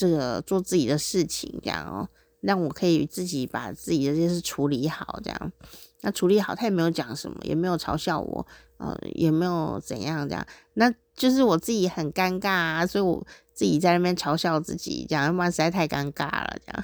[0.01, 2.09] 这个做自己的事情这样哦。
[2.41, 5.51] 让我可以自己把自己的这些事处理好，这样，
[6.01, 16.83] 那处理好，他也没有讲什么，也没有嘲笑我，呃，也没有怎样这样，那就是我自己很尴尬啊，所以我自己在那边嘲笑自己，这样，要不然实在太尴尬了，这样，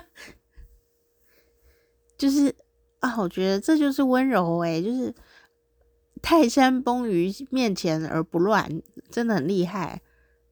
[2.16, 2.54] 就是
[3.00, 5.14] 啊，我觉得这就是温柔诶，就是
[6.22, 10.00] 泰山崩于面前而不乱，真的很厉害。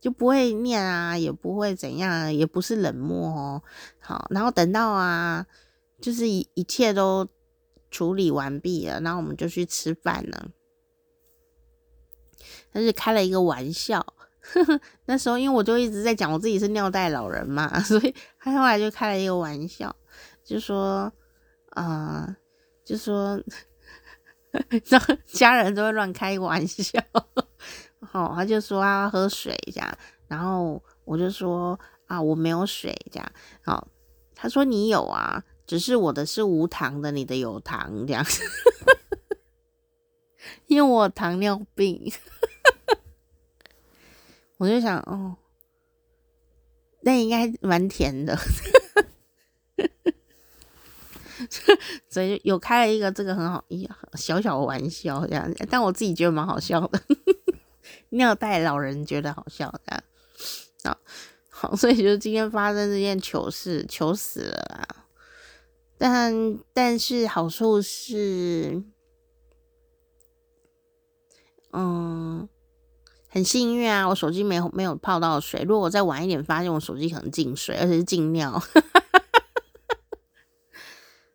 [0.04, 3.62] 就不会念啊，也不会怎样，也不是冷漠哦。
[3.98, 5.46] 好，然后等到啊，
[5.98, 7.26] 就是一一切都
[7.90, 10.50] 处理完毕了，然后我们就去吃饭了。
[12.70, 14.04] 他是开了一个玩笑，
[15.06, 19.96] 那时候因为我就一直在讲我自己是尿袋老人嘛， 所以他后来就开了一个玩笑，
[20.44, 21.10] 就说
[21.70, 22.36] 啊、
[22.84, 23.42] 就说，
[25.24, 27.00] 家人都会乱开玩笑。
[28.12, 33.32] 哦，他就说他要喝水这样，然后我就说啊，我没有水这样。
[33.64, 33.88] 好，
[34.34, 38.24] 他说你有啊，只是我的是无糖的，你的有糖这样，
[40.66, 42.10] 因为我糖尿病。
[44.58, 45.36] 我就想哦，
[47.00, 48.38] 那应该蛮甜的，
[52.08, 57.02] 所以有开了一个这个很好一小小的玩笑这样，但我自己觉得蛮好笑的。
[58.14, 60.04] 尿袋老人觉得好笑的，
[60.84, 60.98] 好，
[61.48, 64.88] 好，所以就今天发生这件糗事，糗死了啦。
[65.98, 68.82] 但但是好处是，
[71.72, 72.48] 嗯，
[73.28, 75.62] 很幸运啊，我手机没有没有泡到水。
[75.62, 78.62] 如果我再晚一点发现，我手机可能进水，而且是进尿。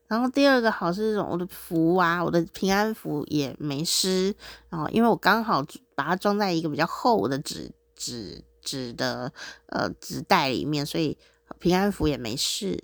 [0.09, 4.35] 然后第二个好是这种我的符啊，我的平安符也没湿，
[4.67, 5.63] 然后因为我刚好
[5.95, 9.31] 把它装在一个比较厚的纸纸纸的
[9.67, 11.15] 呃纸袋里面，所以
[11.59, 12.83] 平安符也没事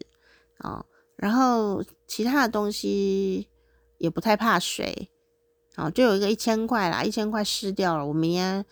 [0.60, 0.86] 啊。
[1.16, 3.50] 然后其他的东西
[3.98, 5.10] 也不太怕水，
[5.76, 8.66] 啊，就有一个一千块啦，一千块湿掉了，我明天。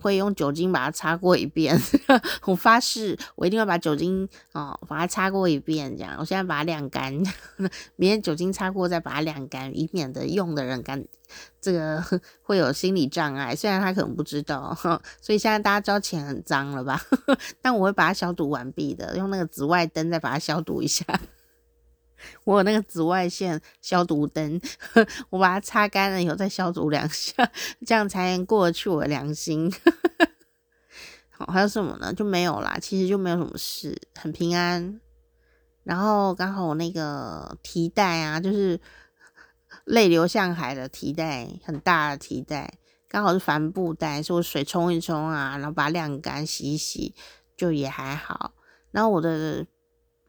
[0.00, 1.78] 会用酒精把它擦过一遍，
[2.46, 6.16] 我发誓，我一定会把酒精哦把它擦过一遍，这样。
[6.18, 7.12] 我现在把它晾干，
[7.96, 11.04] 明天酒精擦过再把它晾干，以免的用的人干
[11.60, 12.02] 这个
[12.42, 13.54] 会有心理障碍。
[13.54, 14.76] 虽然他可能不知道，
[15.20, 17.00] 所以现在大家知道钱很脏了吧？
[17.62, 21.04] 但我会把它消毒完毕的，用那个紫外灯再把它消毒一下。
[22.44, 24.60] 我有那个紫外线消毒灯，
[25.30, 27.50] 我把它擦干了以后再消毒两下，
[27.86, 29.72] 这样才能过得去我的良心。
[31.30, 32.12] 好，还有什么呢？
[32.12, 35.00] 就没有啦，其实就没有什么事，很平安。
[35.82, 38.78] 然后刚好我那个提袋啊，就是
[39.84, 42.74] 泪流向海的提袋，很大的提袋，
[43.08, 47.14] 刚好是帆布袋，所以我水冲一冲啊，然后把它晾干洗一洗，
[47.56, 48.52] 就也还好。
[48.90, 49.66] 然后我的。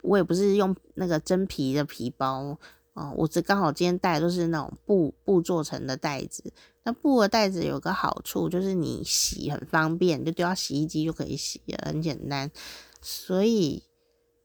[0.01, 2.57] 我也不是用那个真皮的皮包
[2.93, 6.51] 哦，我这刚好今天带的都是那种布布做成的袋子。
[6.83, 12.51] 那布的袋子有个好处，就是你洗很方便，就丢到洗衣机就可以洗了，很简单。
[13.01, 13.83] 所以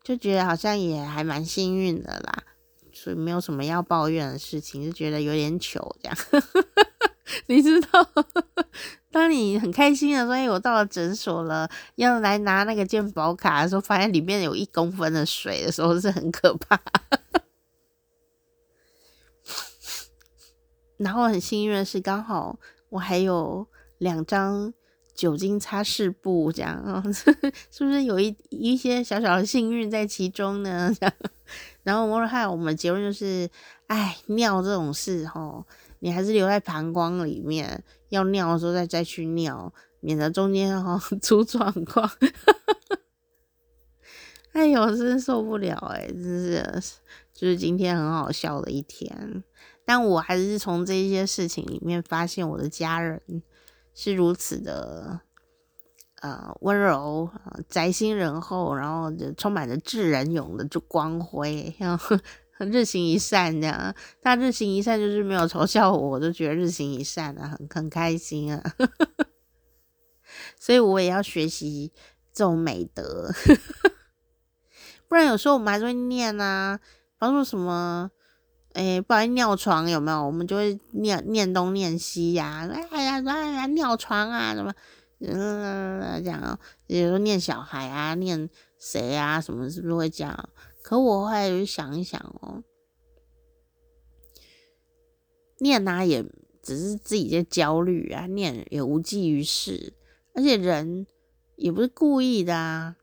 [0.02, 2.44] 就觉得好像也还蛮幸运的啦，
[2.92, 6.16] 所以没有什么要抱怨的事情，就觉得有点糗这样。
[7.46, 8.08] 你知道，
[9.10, 16.80] 当你很开心的时候，我到了诊所了，要来拿那个健保卡的时候，发现里面有一公分的水的时候，是很可怕。
[20.98, 22.58] 然后很幸运的是，刚好
[22.88, 23.66] 我还有
[23.98, 24.72] 两张
[25.14, 30.90] 酒精擦拭布，这样 啊是不是有一一些小小的幸运在其中呢？
[31.82, 33.48] 然后我们还我们结论就是，
[33.88, 35.66] 哎，尿这种事吼，
[36.06, 42.08] 你还是留在膀胱里面，要尿的时候再再去尿，免得中间哈 出状况。
[44.54, 46.80] 哎呦，真受不了哎，真是，
[47.34, 49.42] 就是今天很好笑的一天。
[49.84, 53.20] 但我还是从这些事情里面发现，我的家人
[53.92, 55.22] 是如此的
[56.20, 57.28] 呃温柔、
[57.68, 62.20] 宅心仁厚，然后就充满着智仁勇的就光辉，然后很
[62.64, 63.94] 日行一善这样。
[64.22, 68.62] 他日行一善就是没有嘲笑我，我就觉得日行一善啊，很很开心啊。
[70.58, 71.92] 所以我也要学习
[72.32, 73.30] 这种美德，
[75.08, 76.84] 不然有时候我们还是会念啊，比
[77.18, 78.10] 方说什么。
[78.72, 80.26] 哎、欸，不然尿床有没有？
[80.26, 82.68] 我们就会念念东念西呀、啊。
[82.92, 84.70] 哎呀，哎呀，尿床啊，什么，
[85.20, 86.58] 嗯，这样哦。
[86.86, 90.50] 有时候念小孩啊，念谁啊，什么是不是会这样？
[90.86, 92.62] 可我后来就想一想哦，
[95.58, 96.24] 念啊也
[96.62, 99.94] 只是自己在焦虑啊，念也无济于事，
[100.32, 101.08] 而且人
[101.56, 102.96] 也不是故意的啊。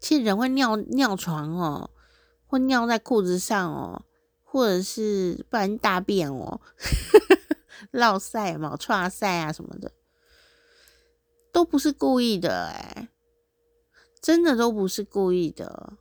[0.00, 1.90] 其实人会尿尿床哦。
[2.46, 4.06] 会尿在裤子上哦，
[4.44, 6.62] 或者是不然大便哦，
[7.92, 9.92] 落赛嘛，剉赛啊什么的，
[11.52, 13.08] 都不是故意的哎，
[14.20, 15.94] 真的都不是故意的。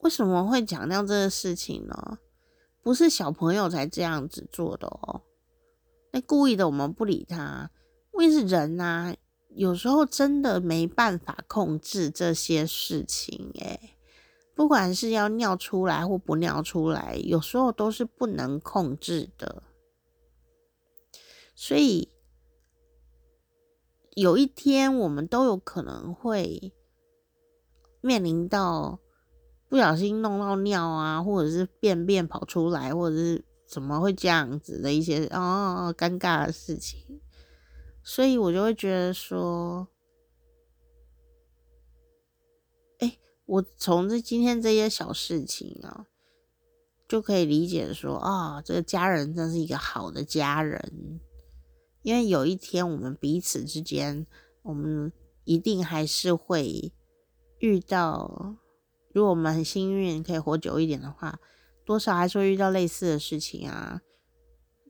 [0.00, 2.18] 为什么会讲到这个事情呢？
[2.82, 5.22] 不是小朋友才这样子做的哦。
[6.12, 7.70] 那故意的我们不理他，
[8.14, 9.14] 因为是人啊，
[9.50, 13.94] 有时候真的没办法控制这些事情哎。
[14.54, 19.62] 不管是要尿出来或不尿出来，有时候都是不能控制的。
[21.54, 22.08] 所以
[24.14, 26.72] 有一天我们都有可能会
[28.00, 28.98] 面临到
[29.68, 37.20] 不小心弄到尿啊，或者是便便跑出来，或者是怎么会这样子的一些哦尴尬的事情。
[38.02, 39.88] 所以我就会觉得说。
[42.98, 46.06] 哎我从这今天这些小事情啊，
[47.06, 51.20] 就可以理解说啊，这个家人真是一个好的家人，
[52.02, 54.26] 因为有一天我们彼此之间，
[54.62, 55.12] 我们
[55.44, 56.92] 一定还是会
[57.58, 58.56] 遇到，
[59.12, 61.38] 如果我们很幸运可以活久一点的话，
[61.84, 64.00] 多少还是会遇到类似的事情啊，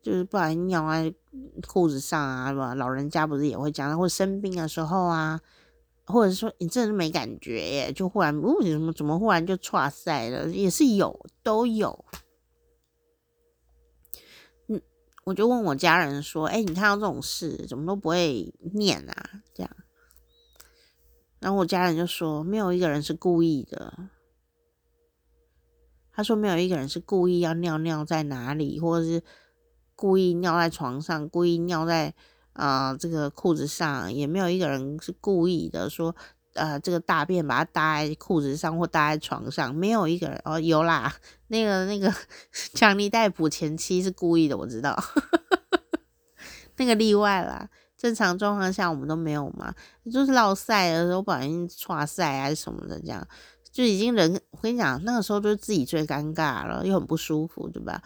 [0.02, 1.14] 就是不然尿在
[1.66, 2.74] 裤子上啊，是吧？
[2.74, 5.40] 老人家不是也会讲，或生病的时候啊。
[6.10, 12.02] 或者说你真的没感觉耶，就忽然哦，你怎么怎么忽然就剉赛了，也是有都有。
[14.68, 14.80] 嗯，
[15.24, 19.70] 我就问我家人说：“哎、你看到这种事，怎么都不会念啊？”这样，
[21.40, 23.94] 然后我家人就说：“没有一个人是故意的。”
[26.12, 29.22] 他说：“没有一个人是故意要尿尿在哪里，或者是
[29.94, 32.14] 故意尿在床上，故意尿在。”
[32.58, 36.16] 啊、呃，这个裤子上也没有一个人是故意的，说，
[36.54, 41.14] 呃，这个大便把它搭在裤子上或搭在床上，没有一个人哦，有啦，
[41.46, 42.12] 那个那个
[42.74, 45.00] 强尼戴普前妻是故意的，我知道，
[46.78, 49.74] 那个例外啦，正常状况下我们都没有嘛，
[50.10, 53.26] 就是落赛的时候不小心剉赛啊什么的，这样
[53.70, 58.02] 就已经人，我跟你讲，那个时候就是自己最尴尬了，又很不舒服，对吧？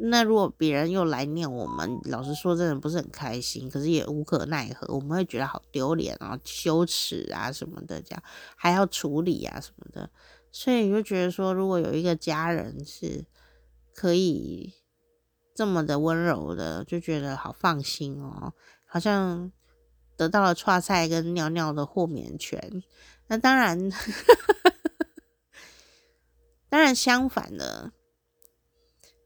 [0.00, 4.92] 那如果别人又来念我们，老实说，真的不是很开心，可是也无可奈何。
[4.92, 8.22] 我们会觉得好丢脸啊、羞耻啊什么的，这样
[8.56, 10.10] 还要处理啊什么的，
[10.50, 13.24] 所以就觉得说，如果有一个家人是
[13.94, 14.72] 可以
[15.54, 18.52] 这么的温柔的，就觉得好放心哦，
[18.88, 19.52] 好像
[20.16, 22.82] 得到了剉赛跟尿尿的豁免权。
[23.28, 23.78] 那当然，
[26.68, 27.92] 当然相反的。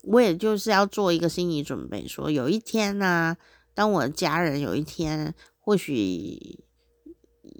[0.04, 3.36] 我也就是要做一个心理准备，说有一天呢、
[3.72, 6.58] 当我的家人有一天或许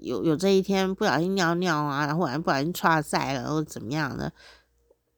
[0.01, 4.33] 有有这一天不小心尿尿啊，然后不小心剉赛了，或者怎么样的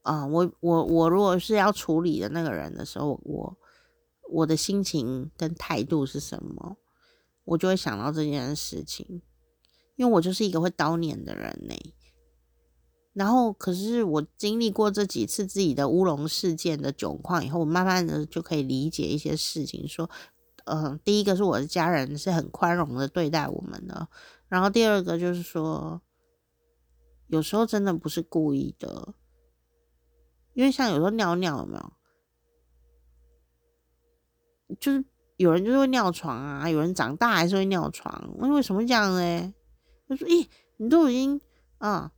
[0.04, 3.58] 啊、我我我如果是要处理的那个人的时候，我
[4.30, 6.78] 我的心情跟态度是什么，
[7.44, 9.22] 我就会想到这件事情，
[9.96, 11.76] 因为我就是一个会叨念的人呢。
[13.14, 19.88] 然后，可是我经历过这几次自己的乌龙事件的窘况以后，我慢慢的就可以理解一些事情。
[19.88, 20.10] 说，
[20.66, 24.10] 呃，第一个是我的家人是很宽容的对待我们的，
[24.50, 26.02] 然后第二个就是说，
[27.28, 29.14] 有时候真的不是故意的，
[30.54, 31.94] 因为像有时候尿尿有没有？
[34.80, 35.04] 就是
[35.38, 39.54] 有人就是会尿床啊，有人长大还是会尿床，为为什么这样呢？
[40.08, 40.48] 他说：“咦，
[40.78, 41.42] 你都已经
[41.78, 42.12] 啊，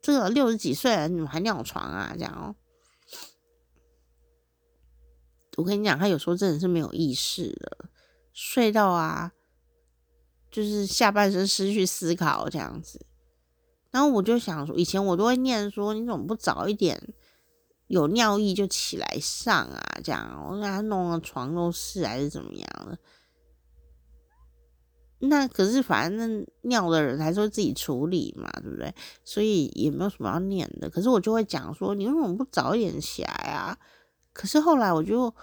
[0.00, 2.54] 这个六十几岁了，你怎么还尿床啊？”这样哦。
[5.56, 7.90] 我跟你讲，他有时候真的是没有意识的，
[8.32, 9.32] 睡到啊，
[10.50, 13.04] 就是下半身失去思考这样子。
[13.90, 17.12] 然后我就想说，以前我都会念说，你怎么不早一点
[17.90, 19.82] 有尿意就起来上啊？
[20.04, 22.96] 这样我给他弄了床都是还是怎么样的？
[25.18, 28.94] 那可是反正尿的人还是会自己处理嘛，对不对？
[29.24, 30.88] 所以也没有什么要念的。
[30.88, 33.76] 可是我就会讲说，你为什么不早一点起来啊？
[34.32, 35.34] 可是后来我就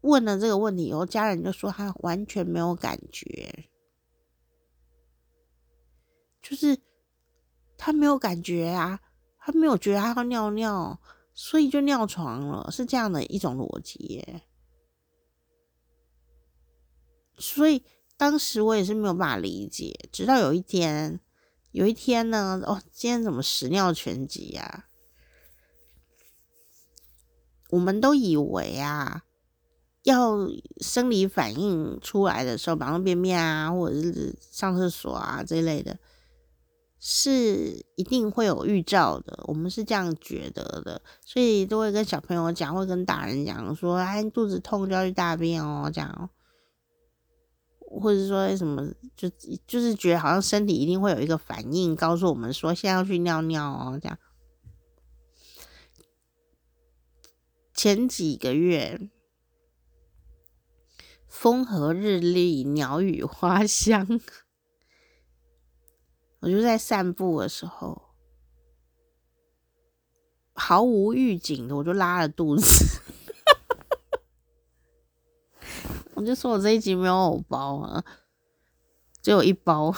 [0.00, 3.68] 问了这个问题以后，家人就说他完全没有感觉，
[6.40, 6.78] 就是
[7.76, 8.98] 他没有感觉啊，
[9.38, 10.98] 他没有觉得他要尿尿，
[11.34, 14.42] 所以就尿床了，是这样的一种逻辑耶。
[17.36, 17.84] 所以
[18.16, 21.20] 当时我也是没有办法理解，直到有一天，
[21.72, 24.86] 有一天呢，哦，今天怎么屎尿全集呀？
[27.70, 29.24] 我们都以为啊，
[30.04, 30.48] 要
[30.80, 35.98] 生理反应出来的时候，比方便便啊，或者是上厕所啊这一类的，
[37.06, 39.38] 是一定会有预兆的。
[39.46, 46.30] 我们是这样觉得的，所以都会跟小朋友讲，会跟大人讲说：“哎，肚子痛就要去大便哦。”这样，
[47.78, 49.28] 或者说什么，就
[49.66, 54.18] 就是觉得好像身体一定会有一个反应，告诉我们说现在要去尿尿哦，这样。
[57.74, 59.10] 前几个月，
[61.28, 64.18] 风和日丽，鸟语花香，
[66.44, 68.02] 我就在散步的时候，
[70.52, 73.00] 毫无预警的我就拉了肚子，
[76.12, 78.04] 我就说我这一集没有偶包啊，
[79.22, 79.90] 只有一包，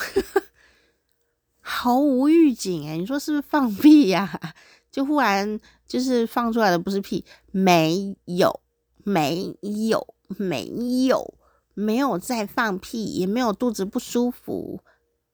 [1.61, 4.55] 毫无预警哎、你说是不是放屁呀、
[4.93, 8.61] 就忽然就是放出来的不是屁，没有，
[9.03, 9.53] 没
[9.89, 10.65] 有，没
[11.07, 11.35] 有，
[11.75, 14.81] 没有在放屁，也没有肚子不舒服，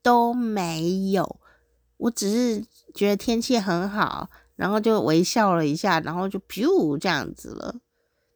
[0.03, 1.41] 都没有。
[1.97, 7.77] 我只是觉得天气很好，然后就微笑了一下，然后就噗这样子了，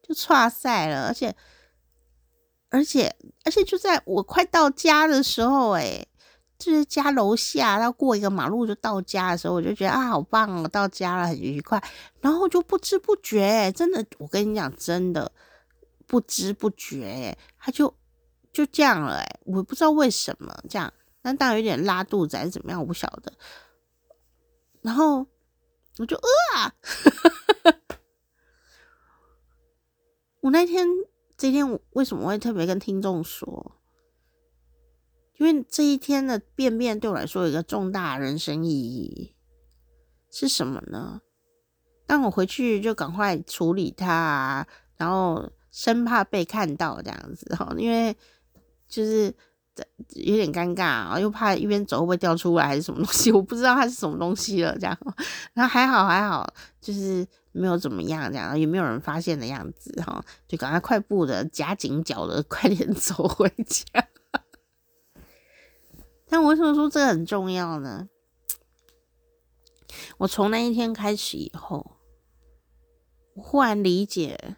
[0.02, 1.08] 就剉赛了。
[1.08, 1.34] 而且，
[2.70, 6.06] 而且，而且就在我快到家的时候，诶
[6.58, 11.82] 就是家楼下，要过一个马路就到家的时候，我就觉得啊，好棒哦，到家了，很愉快。
[12.20, 15.30] 然后就不知不觉，真的，我跟你讲，真的
[16.06, 17.92] 不知不觉，他就
[18.52, 20.92] 就这样了，哎，我不知道为什么这样，
[21.26, 23.32] 但当然有点拉肚子还是怎么样，我不晓得。
[24.80, 25.26] 然后
[25.98, 26.72] 我就饿啊，
[30.42, 30.86] 我那天
[31.36, 33.72] 这天我为什么会特别跟听众说？
[35.38, 39.34] 因为这一天的便便对我来说有一个重大人生意义，
[40.30, 41.22] 是什么呢？
[42.06, 44.64] 当我回去就赶快处理它，
[44.94, 48.16] 然后生怕被看到这样子哈，因为
[48.86, 49.34] 就是
[50.14, 54.98] 有点尴尬啊，又怕一边走会不会掉出来还是什么东西， 我不知道它是什么东西了这样。
[55.52, 56.46] 然后还好还好，
[56.80, 63.84] 就是没有怎么样这样，也没有人发现的样子哈，就赶快快步的夹紧脚的 快点走回家。
[66.28, 68.08] 但我为什么说这个很重要呢？
[70.18, 71.98] 我从那一天开始以后，
[73.34, 74.56] 我忽然理解，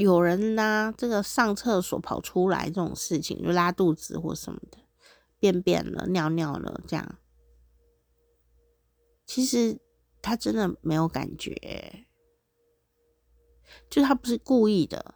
[0.00, 4.78] 有人呢，这个上厕所跑出来这种事情，就拉肚子或什么的，
[5.38, 7.16] 便便了、尿尿了，这样，
[9.26, 9.78] 其实
[10.20, 12.06] 他真的没有感觉，
[13.88, 15.14] 就他不是故意的，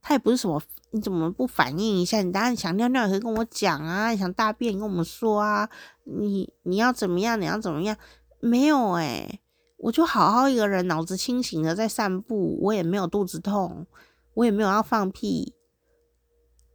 [0.00, 0.62] 他也不是什么。
[0.94, 2.20] 你怎么不反应一下？
[2.20, 5.70] 你当然想尿尿也可以跟我讲啊，你想大便跟我们说啊。
[6.04, 7.40] 你你要怎么样？
[7.40, 7.96] 你要怎么样？
[8.38, 9.40] 没有诶、
[9.78, 13.86] 我就好好一个人，脑子清醒的在散步，我也没有肚子痛，
[14.34, 15.54] 我也没有要放屁，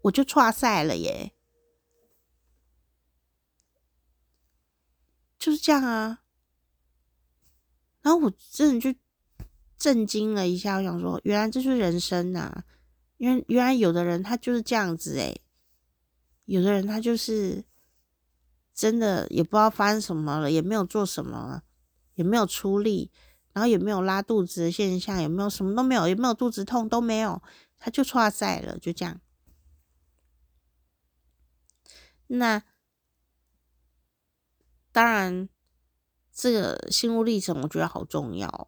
[0.03, 1.33] 我就剉赛了耶，
[5.39, 6.23] 就是这样啊。
[8.01, 8.97] 然后我真的就
[9.77, 12.63] 震惊了一下，我想说，原来这就是人生啊。
[13.17, 15.41] 因为原来有的人他就是这样子诶，
[16.45, 17.65] 有的人他就是
[18.71, 21.63] 真的也不知道发生什么了，也没有做什么，
[22.13, 23.11] 也没有出力，
[23.57, 27.41] 然后也没有拉肚子的现象，也没有什么都没有，也没有肚子痛都没有，
[27.79, 29.19] 他就剉赛了，就这样。
[32.27, 32.61] 那
[34.91, 35.49] 当然，
[36.31, 38.67] 这个心路历程我觉得好重要，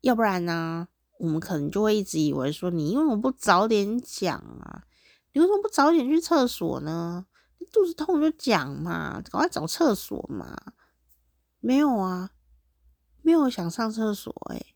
[0.00, 0.88] 要不然呢？
[1.18, 4.84] 我们可能就会一直以为说，你为什么不早点讲啊？
[5.32, 7.26] 你为什么不早点去厕所呢？
[7.70, 10.56] 肚子痛就讲嘛，赶快找厕所嘛。
[11.60, 12.30] 没有啊，
[13.28, 14.74] 没有想上厕所诶，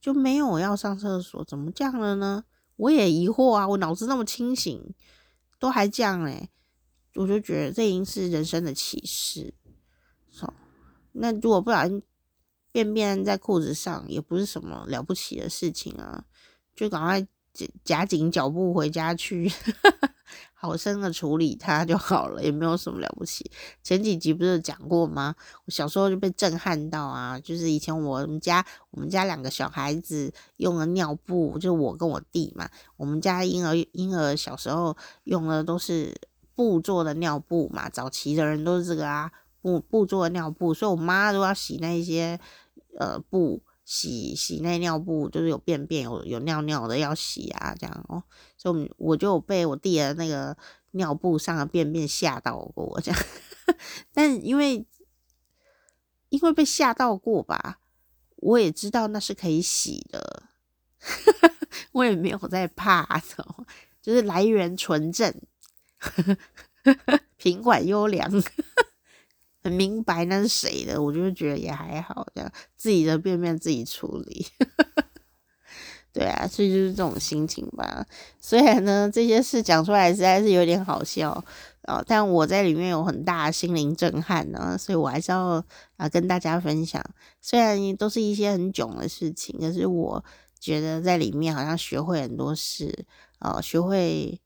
[0.00, 2.44] 就没有要上厕所，怎么这样了呢？
[2.76, 4.94] 我也疑惑啊，我脑子那么清醒，
[5.58, 6.48] 都还这样诶，
[7.16, 9.52] 我就觉得这已经是人生的启示。
[10.32, 10.54] 好，
[11.12, 12.02] 那如果不小心
[12.72, 16.24] 便便在裤子上，也不是什么了不起的事情啊，
[16.74, 17.20] 就赶快
[17.52, 19.52] 夹夹紧脚步回家去。
[20.60, 23.48] 好生的处理它就好了，也没有什么了不起。
[23.84, 25.36] 前几集不是讲过吗？
[25.64, 36.12] 我小时候就被震撼到啊，就是以前我们家我们家两个小孩子用的尿布，就我跟我弟嘛，我们家婴儿婴儿小时候用的都是
[36.56, 39.30] 布做的尿布嘛，早期的人都是这个啊，
[39.62, 42.40] 布布做的尿布，所以我妈都要洗那些
[42.98, 43.62] 呃布。
[43.88, 48.22] 洗洗那尿布，就是有便便有有尿尿的要洗啊，这样哦，
[48.58, 50.54] 所以我就被我弟的那个
[50.90, 53.20] 尿布上的便便吓到过，这样，
[54.12, 54.86] 但因为
[56.28, 57.80] 因为被吓到过吧，
[58.36, 60.42] 我也知道那是可以洗的，
[61.92, 63.66] 我也没有在怕的，
[64.02, 65.34] 就是来源纯正，
[67.38, 68.30] 品管优良。
[69.68, 74.46] 很明白那是谁的，我就觉得也还好，这样自己的便便自己处理，
[76.12, 78.06] 对啊，所以就是这种心情吧。
[78.40, 81.44] 虽然呢，这些事讲出来实在是有点好笑
[81.82, 85.62] 啊，但我在里面有很大的心灵震撼呢，所以我还是要
[85.96, 87.04] 啊跟大家分享。
[87.40, 90.24] 虽然都是一些很囧的事情，可是我
[90.58, 93.04] 觉得在里面好像学会很多事
[93.40, 94.40] 哦，学会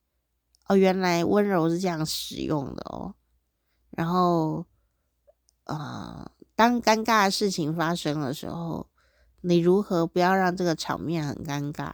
[0.67, 3.15] 哦，原来温柔是这样使用的哦，
[3.93, 4.67] 然后。
[5.65, 8.89] 啊、当尴尬的事情发生的时候，
[9.41, 11.93] 你如何不要让这个场面很尴尬？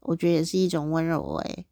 [0.00, 1.66] 我觉得也是一种温柔诶，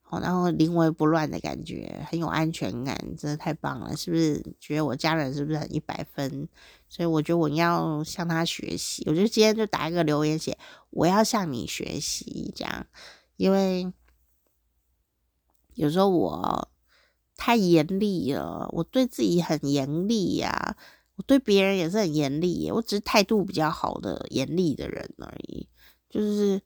[0.00, 3.96] 好，然后临危不乱的感觉，很有安全感，真的太棒了！
[3.96, 6.48] 是不是觉得我家人是不是很一百分？
[6.88, 9.02] 所以我觉得我要向他学习。
[9.06, 10.58] 我就今天就打一个留言写，
[10.90, 12.86] 我要向你学习，这样，
[13.36, 13.92] 因为
[15.74, 16.71] 有时候我。
[17.44, 20.76] 太严厉了，我对自己很严厉呀，
[21.16, 25.66] 我对别人也是很严厉，我只是态度比较好的严厉的人而已。
[26.08, 26.62] 就是，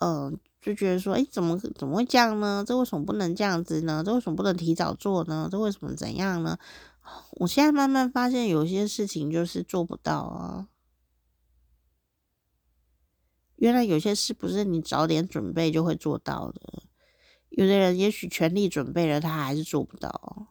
[0.00, 2.64] 嗯、就觉得说，哎，怎么怎么会这样呢？
[2.66, 4.02] 这为什么不能这样子呢？
[4.04, 5.48] 这为什么不能提早做呢？
[5.48, 6.58] 这为什么怎样呢？
[7.38, 10.66] 我现在慢慢发现，有些事情就是做不到啊。
[13.54, 16.89] 原来有些事不是你早点准备就会做到的。
[17.50, 20.48] 有的人也许全力准备了，他还是做不到。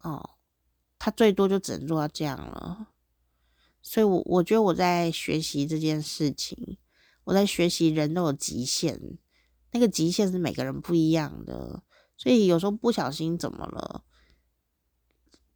[0.00, 0.36] 哦，
[0.98, 2.88] 他最多就只能做到这样了。
[3.82, 6.78] 所以我，我觉得我在学习这件事情，
[7.24, 9.18] 我在学习人都有极限，
[9.72, 11.82] 那个极限是每个人不一样的。
[12.16, 14.04] 所以有时候不小心怎么了，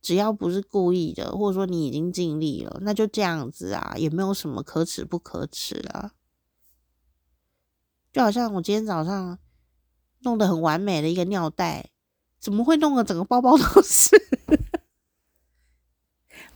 [0.03, 6.11] 只要不是故意的，或者说你已经尽力了，那就这样子啊，也没有什么可耻不可耻的。
[8.13, 9.39] 就好像我今天早上。
[10.21, 11.91] 弄得很完美的一个尿袋，
[12.39, 14.17] 怎么会弄得整个包包 都是？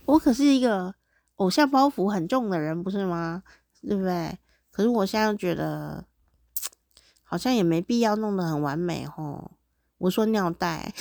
[0.05, 0.95] 我可是一个
[1.35, 3.43] 偶像包袱很重的人，不是吗？
[3.81, 4.37] 对不对？
[4.71, 6.05] 可是我现在觉得，
[7.23, 9.51] 好像也没必要弄得很完美哦。
[9.99, 10.93] 我说尿袋，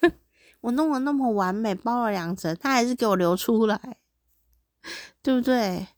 [0.62, 3.98] 我弄得那么完美，包了两层，他还是给我流出来，
[5.22, 5.88] 对不对？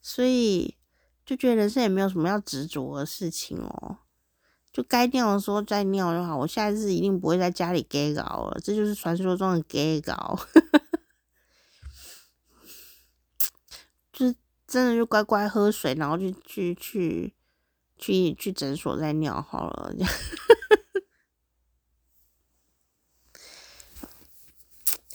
[0.00, 0.76] 所以
[1.24, 3.98] 就觉得人生也没有什么要执着的事情哦。
[4.78, 10.38] 就该尿的时候再尿就好，我下一次一定不会在家里给搞了，这就是传说中的给搞，
[14.12, 14.36] 就是
[14.68, 17.34] 真的就乖乖喝水，然后就去去
[17.96, 19.92] 去去诊所再尿好了。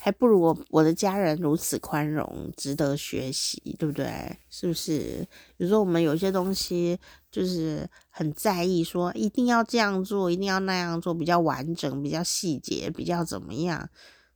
[0.03, 4.37] 还不如我我的家人如此宽容，值得学习，对不对？
[4.49, 5.25] 是不是？
[5.55, 6.99] 比如说我们有些东西
[7.31, 13.89] 就是很在意，说一定要这样做，一定要那样做，比较完整，比较细节，比较怎么样？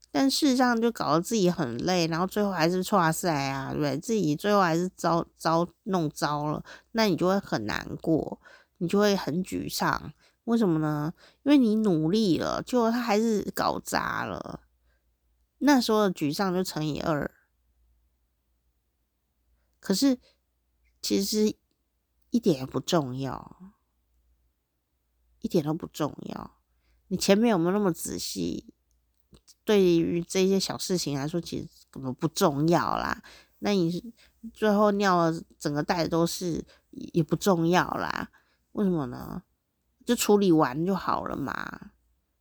[0.10, 3.98] 但事实上就搞得自己很累，然后最后还是挫赛啊，对不对？
[3.98, 6.64] 自己最后还是糟糟弄糟了，
[6.94, 8.40] 那你就会很难过，
[8.78, 10.14] 你就会很沮丧。
[10.46, 11.14] 为什么呢？
[11.44, 14.62] 因为你努力了，结果他还是搞砸了。
[15.60, 17.32] 那时候的沮丧就乘以二，
[19.80, 20.20] 可是
[21.02, 21.56] 其实
[22.30, 23.74] 一点也不重要，
[25.40, 26.60] 一点都不重要。
[27.08, 28.74] 你前面有没有那么仔细？
[29.64, 33.24] 对于这些小事情来说，其实根本不重要啦。
[33.60, 34.14] 那你
[34.54, 38.30] 最后尿了整个袋都是也不重要啦。
[38.74, 39.44] 为什么呢？
[40.06, 41.92] 就处理完就好了嘛，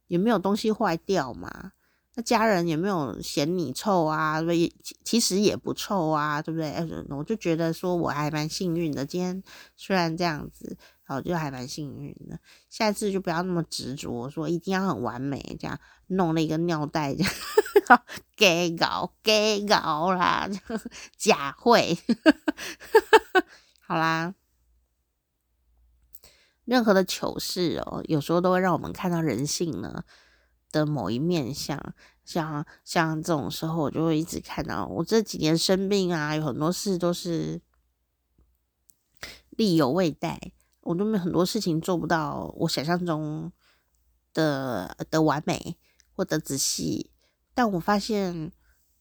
[0.07, 1.73] 也没有东西坏掉嘛。
[2.19, 4.75] 那家人也没有嫌你臭啊，所以？
[5.05, 6.75] 其实也不臭啊，对不对？
[7.11, 9.05] 我就觉得说我还蛮幸运的。
[9.05, 9.43] 今天
[9.77, 12.41] 虽然这样子，我就还蛮幸运的。
[12.71, 18.03] 下次就不要那么执着，说一定要很完美，这样弄了一个尿袋，这样
[18.35, 20.49] 给搞给搞啦，
[21.19, 21.99] 假会。
[23.87, 24.35] 好啦，
[26.65, 30.03] 任何的糗事哦，有时候都会让我们看到人性呢。
[30.73, 31.95] 的某一面相，
[32.25, 37.63] 像像这种时候，我就会一直看到我这几年生病啊，有很多事都是
[39.51, 43.53] 力有未逮，我都没很多事情做不到我想象中
[44.35, 45.79] 的的完美
[46.15, 47.11] 或者仔细，
[47.55, 48.53] 但我发现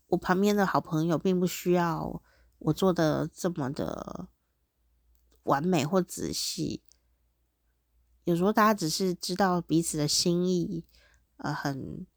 [0.07, 2.21] 我旁边的好朋友并不需要
[2.59, 4.27] 我做的这么的
[5.43, 6.83] 完美或仔细，
[8.23, 10.85] 有时候大家只是知道彼此的心意。
[11.37, 12.07] 呃，很、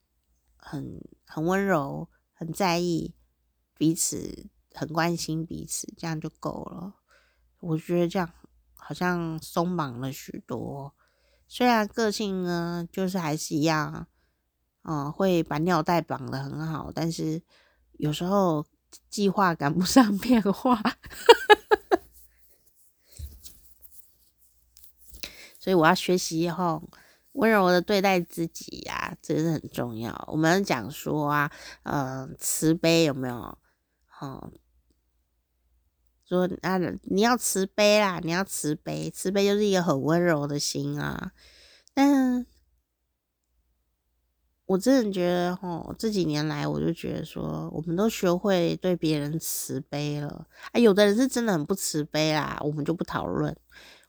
[0.57, 3.15] 很、很温柔，很在意
[3.77, 6.95] 彼此，很关心彼此，这样就够了。
[7.59, 8.33] 我觉得这样
[8.75, 10.95] 好像松绑了许多。
[11.49, 14.07] 虽然个性呢，就是还是一样，
[14.83, 17.43] 嗯、会把尿袋绑得很好，但是
[17.95, 18.65] 有时候
[19.11, 20.81] 计划赶不上 变化，
[25.59, 26.89] 所以我要学习以后。
[27.39, 30.13] 温柔的对待自己呀、啊，这个是很重要。
[30.27, 31.51] 我们讲说啊，
[31.85, 33.57] 嗯、慈悲有没有？
[34.21, 34.53] 哦，
[36.25, 41.31] 说啊，你要慈悲啦，你要慈悲，慈悲就是一个很温柔的心啊。
[41.95, 42.45] 但
[44.67, 50.49] 我真的觉得，哦，这几年来，我就觉得说，我们都学会对别人慈悲了。
[50.73, 53.57] 啊，有的人是真的很不慈悲啦，我们就不讨论。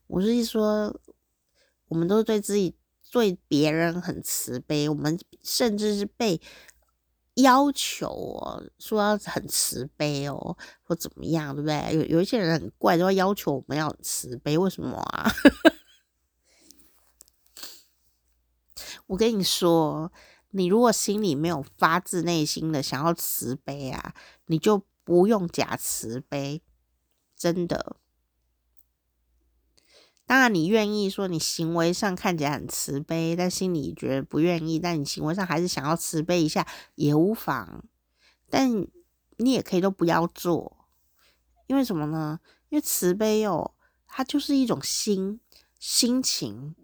[0.08, 1.00] 我是说，
[1.90, 2.76] 我们都是对自己。
[3.12, 6.40] 对别人很慈悲，我们甚至是被
[7.36, 11.96] 要求哦，说要很慈悲哦，或怎么样，对不对？
[11.96, 15.32] 有有一些人很怪，都要要求我们要慈悲，为什么啊？
[19.08, 20.12] 我跟你说，
[20.52, 24.14] 你如果心里没有发自内心的想要慈悲啊，
[24.46, 26.62] 你就不用假慈悲，
[27.36, 27.96] 真的。
[30.30, 37.84] 当然，你愿意说你行为上看起来很慈悲，但心里觉得不愿意，但你行为上还是想要慈悲一下也无妨。
[38.48, 38.86] 但
[39.38, 40.86] 你也可以都不要做，
[41.66, 42.40] 因为什么呢？
[42.70, 43.72] 因为慈悲哦，
[44.06, 45.40] 它就是一种心
[45.80, 46.76] 心情，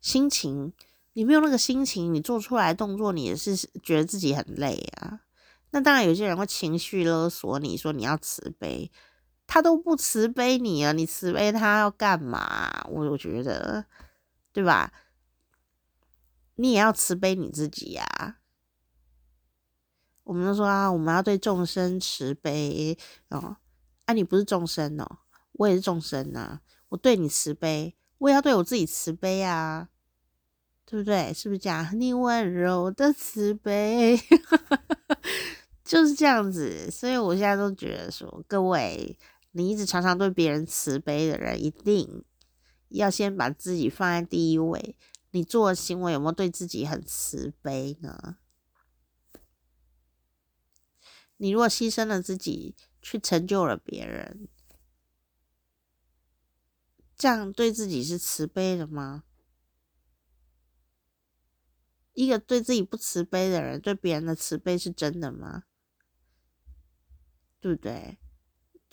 [0.00, 0.72] 心情。
[1.14, 5.22] 你没有那个心情，你做出来动作，你也是觉得自己很累啊。
[5.72, 8.92] 那当然，有些人会情绪勒索你说你要慈悲。
[9.54, 12.84] 他都不慈悲你啊，你慈悲他要干嘛？
[12.90, 13.86] 我我觉得，
[14.52, 14.92] 对吧？
[16.56, 18.38] 你也要慈悲你自己呀。
[20.24, 22.98] 我们都说啊，我们要对众生慈悲
[23.28, 23.56] 哦。
[24.06, 25.18] 啊，你不是众生哦，
[25.52, 26.60] 我也是众生呐。
[26.88, 29.88] 我对你慈悲，我也要对我自己慈悲啊，
[30.84, 31.32] 对不对？
[31.32, 31.88] 是不是这样？
[32.00, 34.20] 你温柔的慈悲，
[35.84, 36.90] 就是这样子。
[36.90, 39.16] 所以我现在都觉得说，各位。
[39.56, 42.24] 你一直常常对别人慈悲的人，一定
[42.88, 44.96] 要先把自己放在第一位。
[45.30, 48.38] 你做的行为有没有对自己很慈悲呢？
[51.36, 54.48] 你如果牺牲了自己去成就了别人，
[57.16, 59.22] 这样对自己是慈悲的吗？
[62.12, 65.62] 一个对自己不慈悲的人，对别人的慈悲是真的吗？
[67.60, 68.18] 对不对？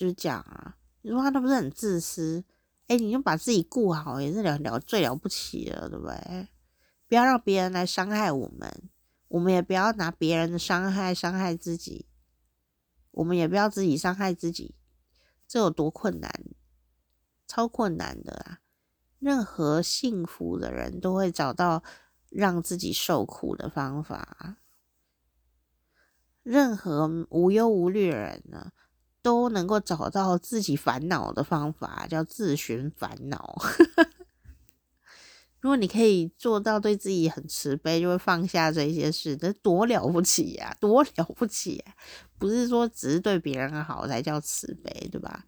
[0.01, 2.43] 就是讲啊，你说他都不是很自私，
[2.87, 6.47] 哎，你就把自己顾好也是了了最了不起了，对不对？
[7.07, 8.89] 不要让别人来伤害我们，
[9.27, 12.07] 我们也不要拿别人的伤害伤害自己，
[13.11, 14.73] 我们也不要自己伤害自己，
[15.47, 16.31] 这有多困难？
[17.47, 18.61] 超困难的啊！
[19.19, 21.83] 任何幸福的人都会找到
[22.29, 24.57] 让自己受苦的方法，
[26.41, 28.71] 任何无忧无虑的人呢？
[29.21, 33.55] 都能够找到自己烦恼的方法，叫自寻烦恼。
[35.61, 41.95] 如果你可以做到对自己很慈悲，就会放下这些事，这多了不起呀，多了不起呀！
[42.39, 45.45] 不是说只是对别人好才叫慈悲，对吧？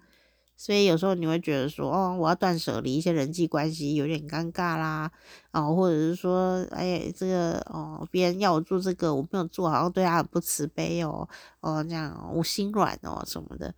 [0.64, 5.12] 所以有时候你会觉得说，哦，我要断舍离一些人际关系，有点尴尬啦，
[5.52, 11.28] 哦，或者是说，哎，这个哦，别人要我做这个，我没有做，好像对他很不慈悲哦，
[11.60, 13.76] 哦，这样我心软哦什么的。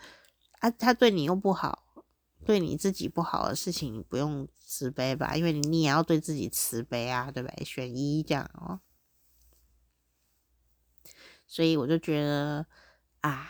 [0.60, 2.04] 啊，他对你又不好，
[2.46, 5.36] 对你自己不好的事情，不用慈悲吧？
[5.36, 7.66] 因为你也要对自己慈悲啊，对不对？
[7.66, 8.80] 选一这样哦。
[11.48, 12.68] 所以我就觉得
[13.22, 13.50] 啊，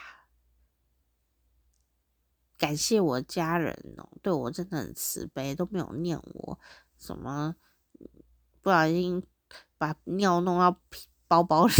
[2.58, 6.60] 感谢我家人哦，对我真的很慈悲，都没有念我
[6.97, 7.56] 什么
[8.62, 9.22] 不小心
[9.78, 10.80] 把尿弄到
[11.28, 11.74] 包包里，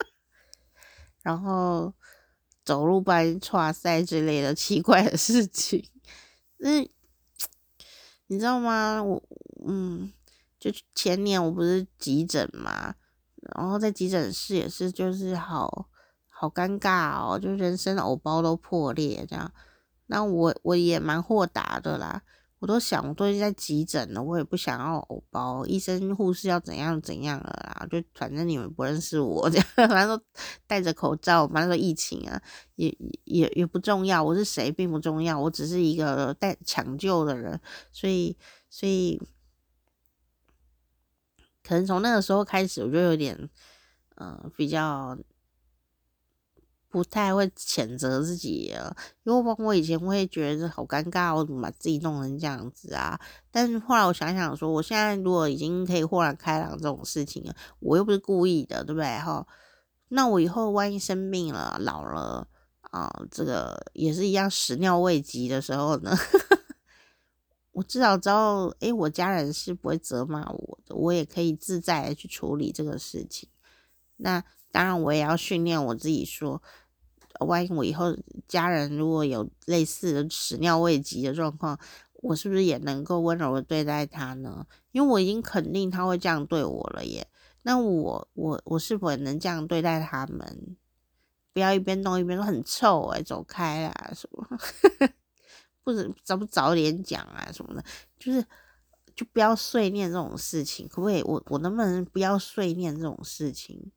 [1.22, 1.92] 然后
[2.64, 5.84] 走路不小心剉赛之类的奇怪的事情。
[6.56, 6.80] 那
[8.26, 9.02] 你知道吗？
[9.02, 9.22] 我
[9.66, 10.12] 嗯，
[10.58, 12.94] 就前年我不是急诊嘛。
[13.56, 15.88] 然后在急诊室也是，就是好
[16.40, 19.52] 好尴尬哦，就人生的偶包都破裂这样。
[20.06, 22.22] 那我我也蛮豁达的啦，
[22.60, 30.24] 我都想，我都已经在急诊了，我也不想要偶包，医生护士要怎样怎样了啦，就反正你们不认识我这样， 反正都
[30.66, 32.40] 戴着口罩，反正说疫情啊，
[32.76, 32.88] 也
[33.24, 37.60] 也也不重要，我是谁并不重要，我只是一个带抢救的人，
[37.92, 38.34] 所以
[38.70, 39.20] 所以。
[41.62, 43.48] 可能从那个时候开始，我就有点，
[44.16, 45.16] 呃，比较
[46.90, 53.18] 不太会谴责自己了，因为我以前会觉得好尴尬，我怎么把自己弄成这样子啊？
[53.52, 59.06] 但是后来我想想说，我现在如果已经可以豁然开朗这种事情了，我又不是故意的，对不对？
[59.18, 59.46] 哈，
[60.08, 62.48] 那我以后万一生病了、老了
[62.90, 66.12] 啊、这个也是一样屎尿未及的时候呢？
[67.70, 73.48] 我至少知道，诶，我家人是不会责骂我的，我也可以自在的去处理这个事情。
[74.16, 74.42] 那
[74.72, 76.62] 当然，我也要训练我自己，说，
[77.40, 78.16] 万一我以后
[78.46, 81.78] 家人如果有类似的屎尿未及的状况，
[82.14, 84.66] 我是不是也能够温柔的对待他呢？
[84.92, 87.26] 因为我已经肯定他会这样对我了耶。
[87.62, 90.76] 那我我我是否也能这样对待他们？
[91.52, 94.46] 不要一边弄一边说很臭诶，走开啦什么？
[95.82, 97.82] 或者早不早点讲啊什么的，
[98.18, 98.44] 就是
[99.16, 101.22] 就不要碎念这种事情，可不可以？
[101.22, 103.90] 我我能不能不要碎念这种事情？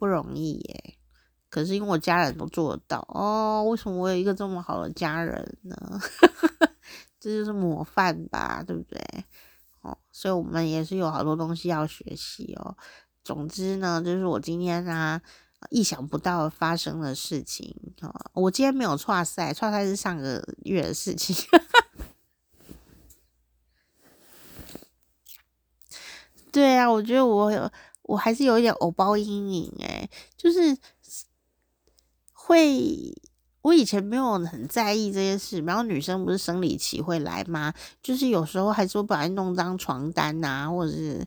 [0.00, 0.94] 不容易耶。
[1.48, 6.00] 可是因为我家人都做得到哦，为什么我有一个这么好的家人呢？
[7.20, 8.98] 这就是模范吧，对不对？
[9.82, 12.74] 哦，所以我们也是有好多东西要学习哦。
[13.22, 15.20] 总之呢，就是我今天啊。
[15.68, 18.10] 意想不到发生的事情啊！
[18.32, 21.36] 我今天没有剉赛，剉赛是上个月的事情。
[26.50, 27.70] 对啊，我觉得我有，
[28.10, 30.76] 我还是有一点偶包阴影诶，就是
[32.32, 33.14] 会，
[33.62, 35.60] 我以前没有很在意这些事。
[35.60, 37.72] 然后女生不是生理期会来吗？
[38.02, 41.26] 就是有时候还是会把它弄脏床单啊，或者是。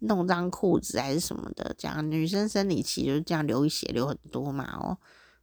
[0.00, 4.76] 弄脏裤子还是什么的，这样女生生理期就是这样流血流很多嘛。
[4.76, 4.98] 哦，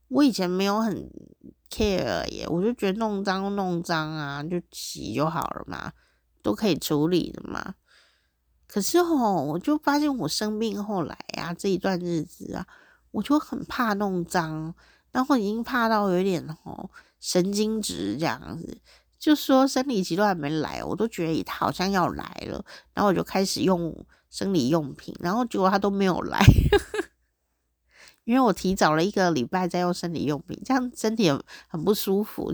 [0.09, 1.09] 我以前没有很
[1.67, 5.91] care 耶，我就觉得弄脏弄脏啊，就洗就好了嘛，
[6.43, 7.73] 都可以处理的嘛。
[8.71, 12.65] 可是哦，我就发现我生病后来啊，这一段日子啊，
[13.11, 14.73] 我就很怕弄脏，
[15.11, 18.77] 然后已经怕到有点哦神经质这样子。
[19.19, 22.63] 就说生理期都还没来，我都觉得他好像要来了，
[22.93, 24.05] 然后我就开始用。
[24.31, 26.39] 生理用品，然后结果他都没有来，
[28.23, 31.29] 因为我提早了一个礼拜在用生理用品，这样身体
[31.67, 32.49] 很不舒服。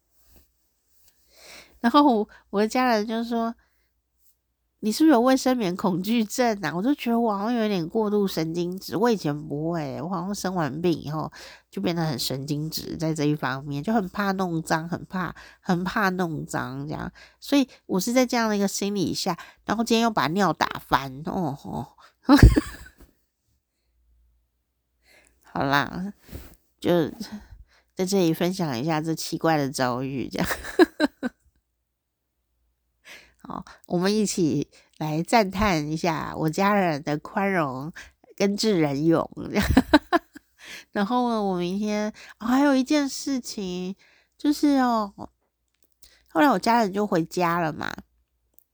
[1.80, 3.54] 然后，我的家人就说
[4.80, 11.30] ：“你是不是有卫生棉恐惧症啊？”我就觉得我好像有点过度神经质，我以前不会，我好像生完病以后
[11.70, 17.12] 就变得很神经质，在这一方面就很怕弄脏，很怕很怕弄脏这样。
[17.40, 19.36] 所以我是在这样的一个心理下。
[19.64, 21.96] 然后今天又把尿打翻，哦吼，
[25.42, 26.12] 好啦，
[26.78, 27.08] 就
[27.94, 30.48] 在这里分享一下这奇怪的遭遇，这样，
[33.48, 37.92] 哦，我们一起来赞叹一下我家人的宽容
[38.36, 39.28] 跟智仁勇，
[40.92, 43.96] 然后呢，我明天，哦，还有一件事情，
[44.36, 45.12] 就是哦，
[46.28, 47.92] 后来我家人就回家了嘛。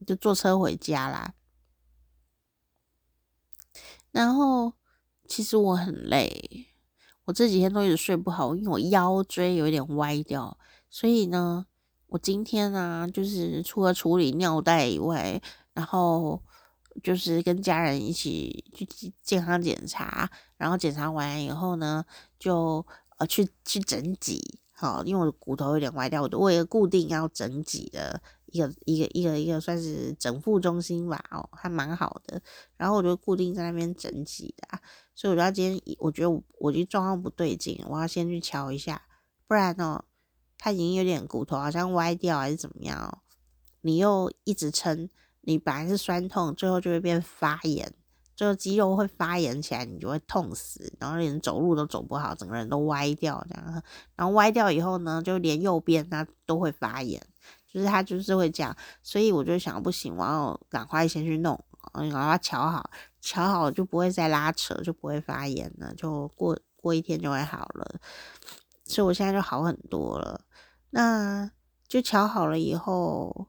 [0.07, 1.33] 就坐车回家啦，
[4.11, 4.75] 然后
[5.27, 6.67] 其实我很累，
[7.25, 10.59] 我这几天都一直睡不好，因为我腰椎有点歪掉，
[10.91, 11.65] 所以呢，
[12.15, 15.43] 我今天呢，就是除了处理尿袋以外，
[15.73, 16.41] 然后
[17.03, 18.87] 就是跟家人一起去
[19.21, 22.05] 健康检查，然后检查完以后呢，
[22.39, 22.87] 就
[23.19, 24.41] 呃去去整脊，
[24.71, 28.23] 好，因为我的骨头有点歪掉，我有一个固定要整脊的。
[28.47, 32.41] 一个一个一个一个算是整复中心吧，哦，还蛮好的。
[32.77, 34.79] 然后我就固定在那边整脊的，
[35.13, 39.03] 所以我觉得今天我觉得我我觉得状况不对劲，我要先去瞧一下，
[39.49, 40.05] 不然哦，
[40.59, 43.23] 它已经有点骨头好像歪掉还是怎么样，
[43.83, 45.09] 你又一直撑，
[45.43, 47.93] 你本来是酸痛，最后就会变发炎。
[48.37, 53.83] 就肌肉会发炎起来，你就会痛死，然后连走路都走不好，整个人都歪掉这样。
[54.17, 57.25] 然后歪掉以后呢，就连右边它都会发炎，
[57.73, 58.77] 就是它就是会这样。
[59.05, 62.91] 所以我就想，不行，我要赶快先去弄，然后把它乔好，
[63.21, 68.01] 瞧好就不会再拉扯，就不会发炎了，就过过一天就会好了。
[68.85, 70.45] 所以我现在就好很多了。
[70.91, 71.51] 那
[71.89, 73.49] 就瞧好了以后，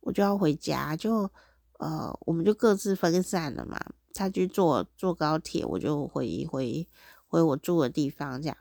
[0.00, 1.30] 我就要回家就。
[1.78, 3.78] 呃，我们就各自分散了嘛。
[4.14, 6.88] 他去坐坐高铁，我就回回
[7.26, 8.56] 回我住的地方，这样。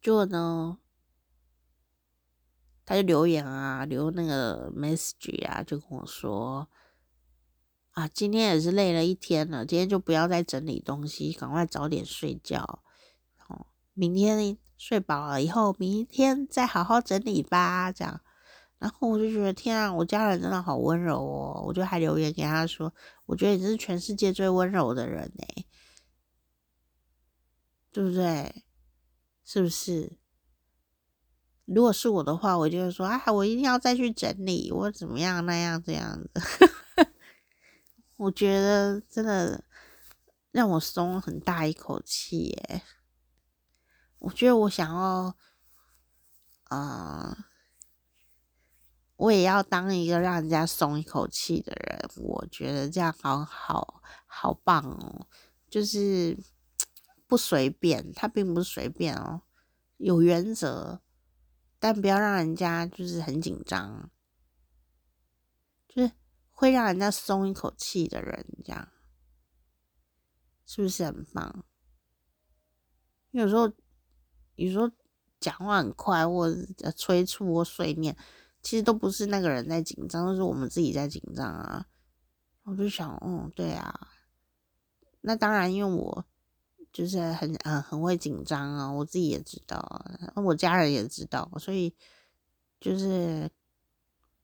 [0.00, 0.78] 就呢，
[2.86, 6.66] 他就留言啊，留那个 message 啊，就跟我说
[7.96, 12.82] 啊，今天也是累了一天了，今天就不要再整理东西，赶快早点睡觉。
[13.48, 18.20] 哦，明天睡饱了以后，明天再好好整理吧，这样。
[18.78, 21.64] 然后我就觉得天啊，我家人真的好温柔哦！
[21.66, 22.92] 我就还留言给他说，
[23.24, 25.64] 我觉得你是全世界最温柔的人哎，
[27.90, 28.62] 对不对？
[29.42, 30.18] 是不是？
[31.64, 36.30] 如果是我的话，我就会说啊，我一定要再去整理，我怎么样那样这样子。
[38.16, 39.64] 我觉得真的
[40.50, 42.82] 让我松很大一口气耶！
[44.18, 45.36] 我觉得我想要，
[46.64, 47.50] 啊、
[49.16, 55.26] 我也要当一个让人家松一口气的人，我觉得这样好好好棒哦！
[55.68, 56.38] 就是
[57.28, 59.42] 不随便，他并不是随便哦，
[59.98, 61.02] 有原则，
[61.78, 64.10] 但不要让人家就是很紧张，
[65.86, 66.12] 就是
[66.56, 68.88] 会让人家松一口气的人，这样
[70.64, 71.64] 是不是很棒？
[73.30, 73.70] 有时候
[74.54, 74.90] 有时候
[75.38, 78.16] 讲话很快，或者催促或碎念。
[78.62, 81.86] 其实都不是那个人在紧张，都是我们自己在紧张啊！
[82.64, 84.08] 我就想，嗯，对啊，
[85.20, 86.24] 那当然，因为我
[86.92, 90.04] 就是很很很会紧张啊，我自己也知道，
[90.34, 91.94] 我家人也知道，所以
[92.80, 93.48] 就是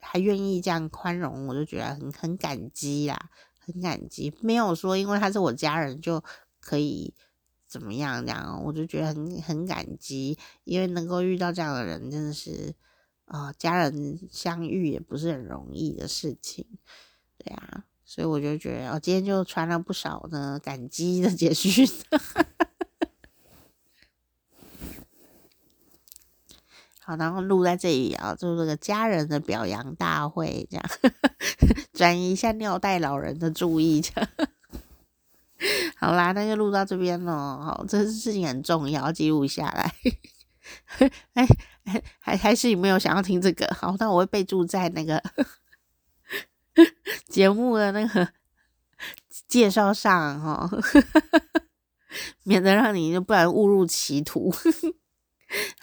[0.03, 4.35] 还愿意这样宽容，我就觉得很很感激啦，很感激。
[4.43, 6.23] 没有说因为他是我家人就
[6.61, 7.15] 可以
[7.67, 12.75] 怎么样这样，我就觉得很很感激，因为能够遇到这样的人，真的是。
[13.27, 16.67] 啊、家人相遇也不是很容易的事情，
[17.39, 21.89] 对啊，所以我就觉得，我、哦、今天就传了不少呢感激的 简讯，
[27.05, 30.85] 好，然后录在这里啊，就是这个家人的表扬大会，这样
[31.93, 34.31] 转移一下尿袋老人的注意，这样，
[35.99, 39.95] 好啦，那就录到这边喽，好，这事情很重要，要记录下来，
[41.35, 41.47] 哎。
[42.21, 43.67] 还还是你没有想要听这个？
[43.75, 45.21] 好，那我会备注在那个
[47.27, 48.29] 节目的那个
[49.49, 50.71] 介绍上哈，
[52.45, 54.55] 免得让你就不然误入歧途。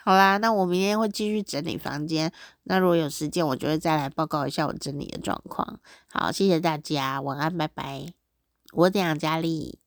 [0.03, 2.32] 好啦，那我明天会继续整理房间。
[2.63, 5.80] 那如果有时间，我就会再来报告一下我整理的状况。
[6.11, 8.13] 好，谢谢大家，晚安，拜拜。
[8.74, 9.80] 我是店长佳丽。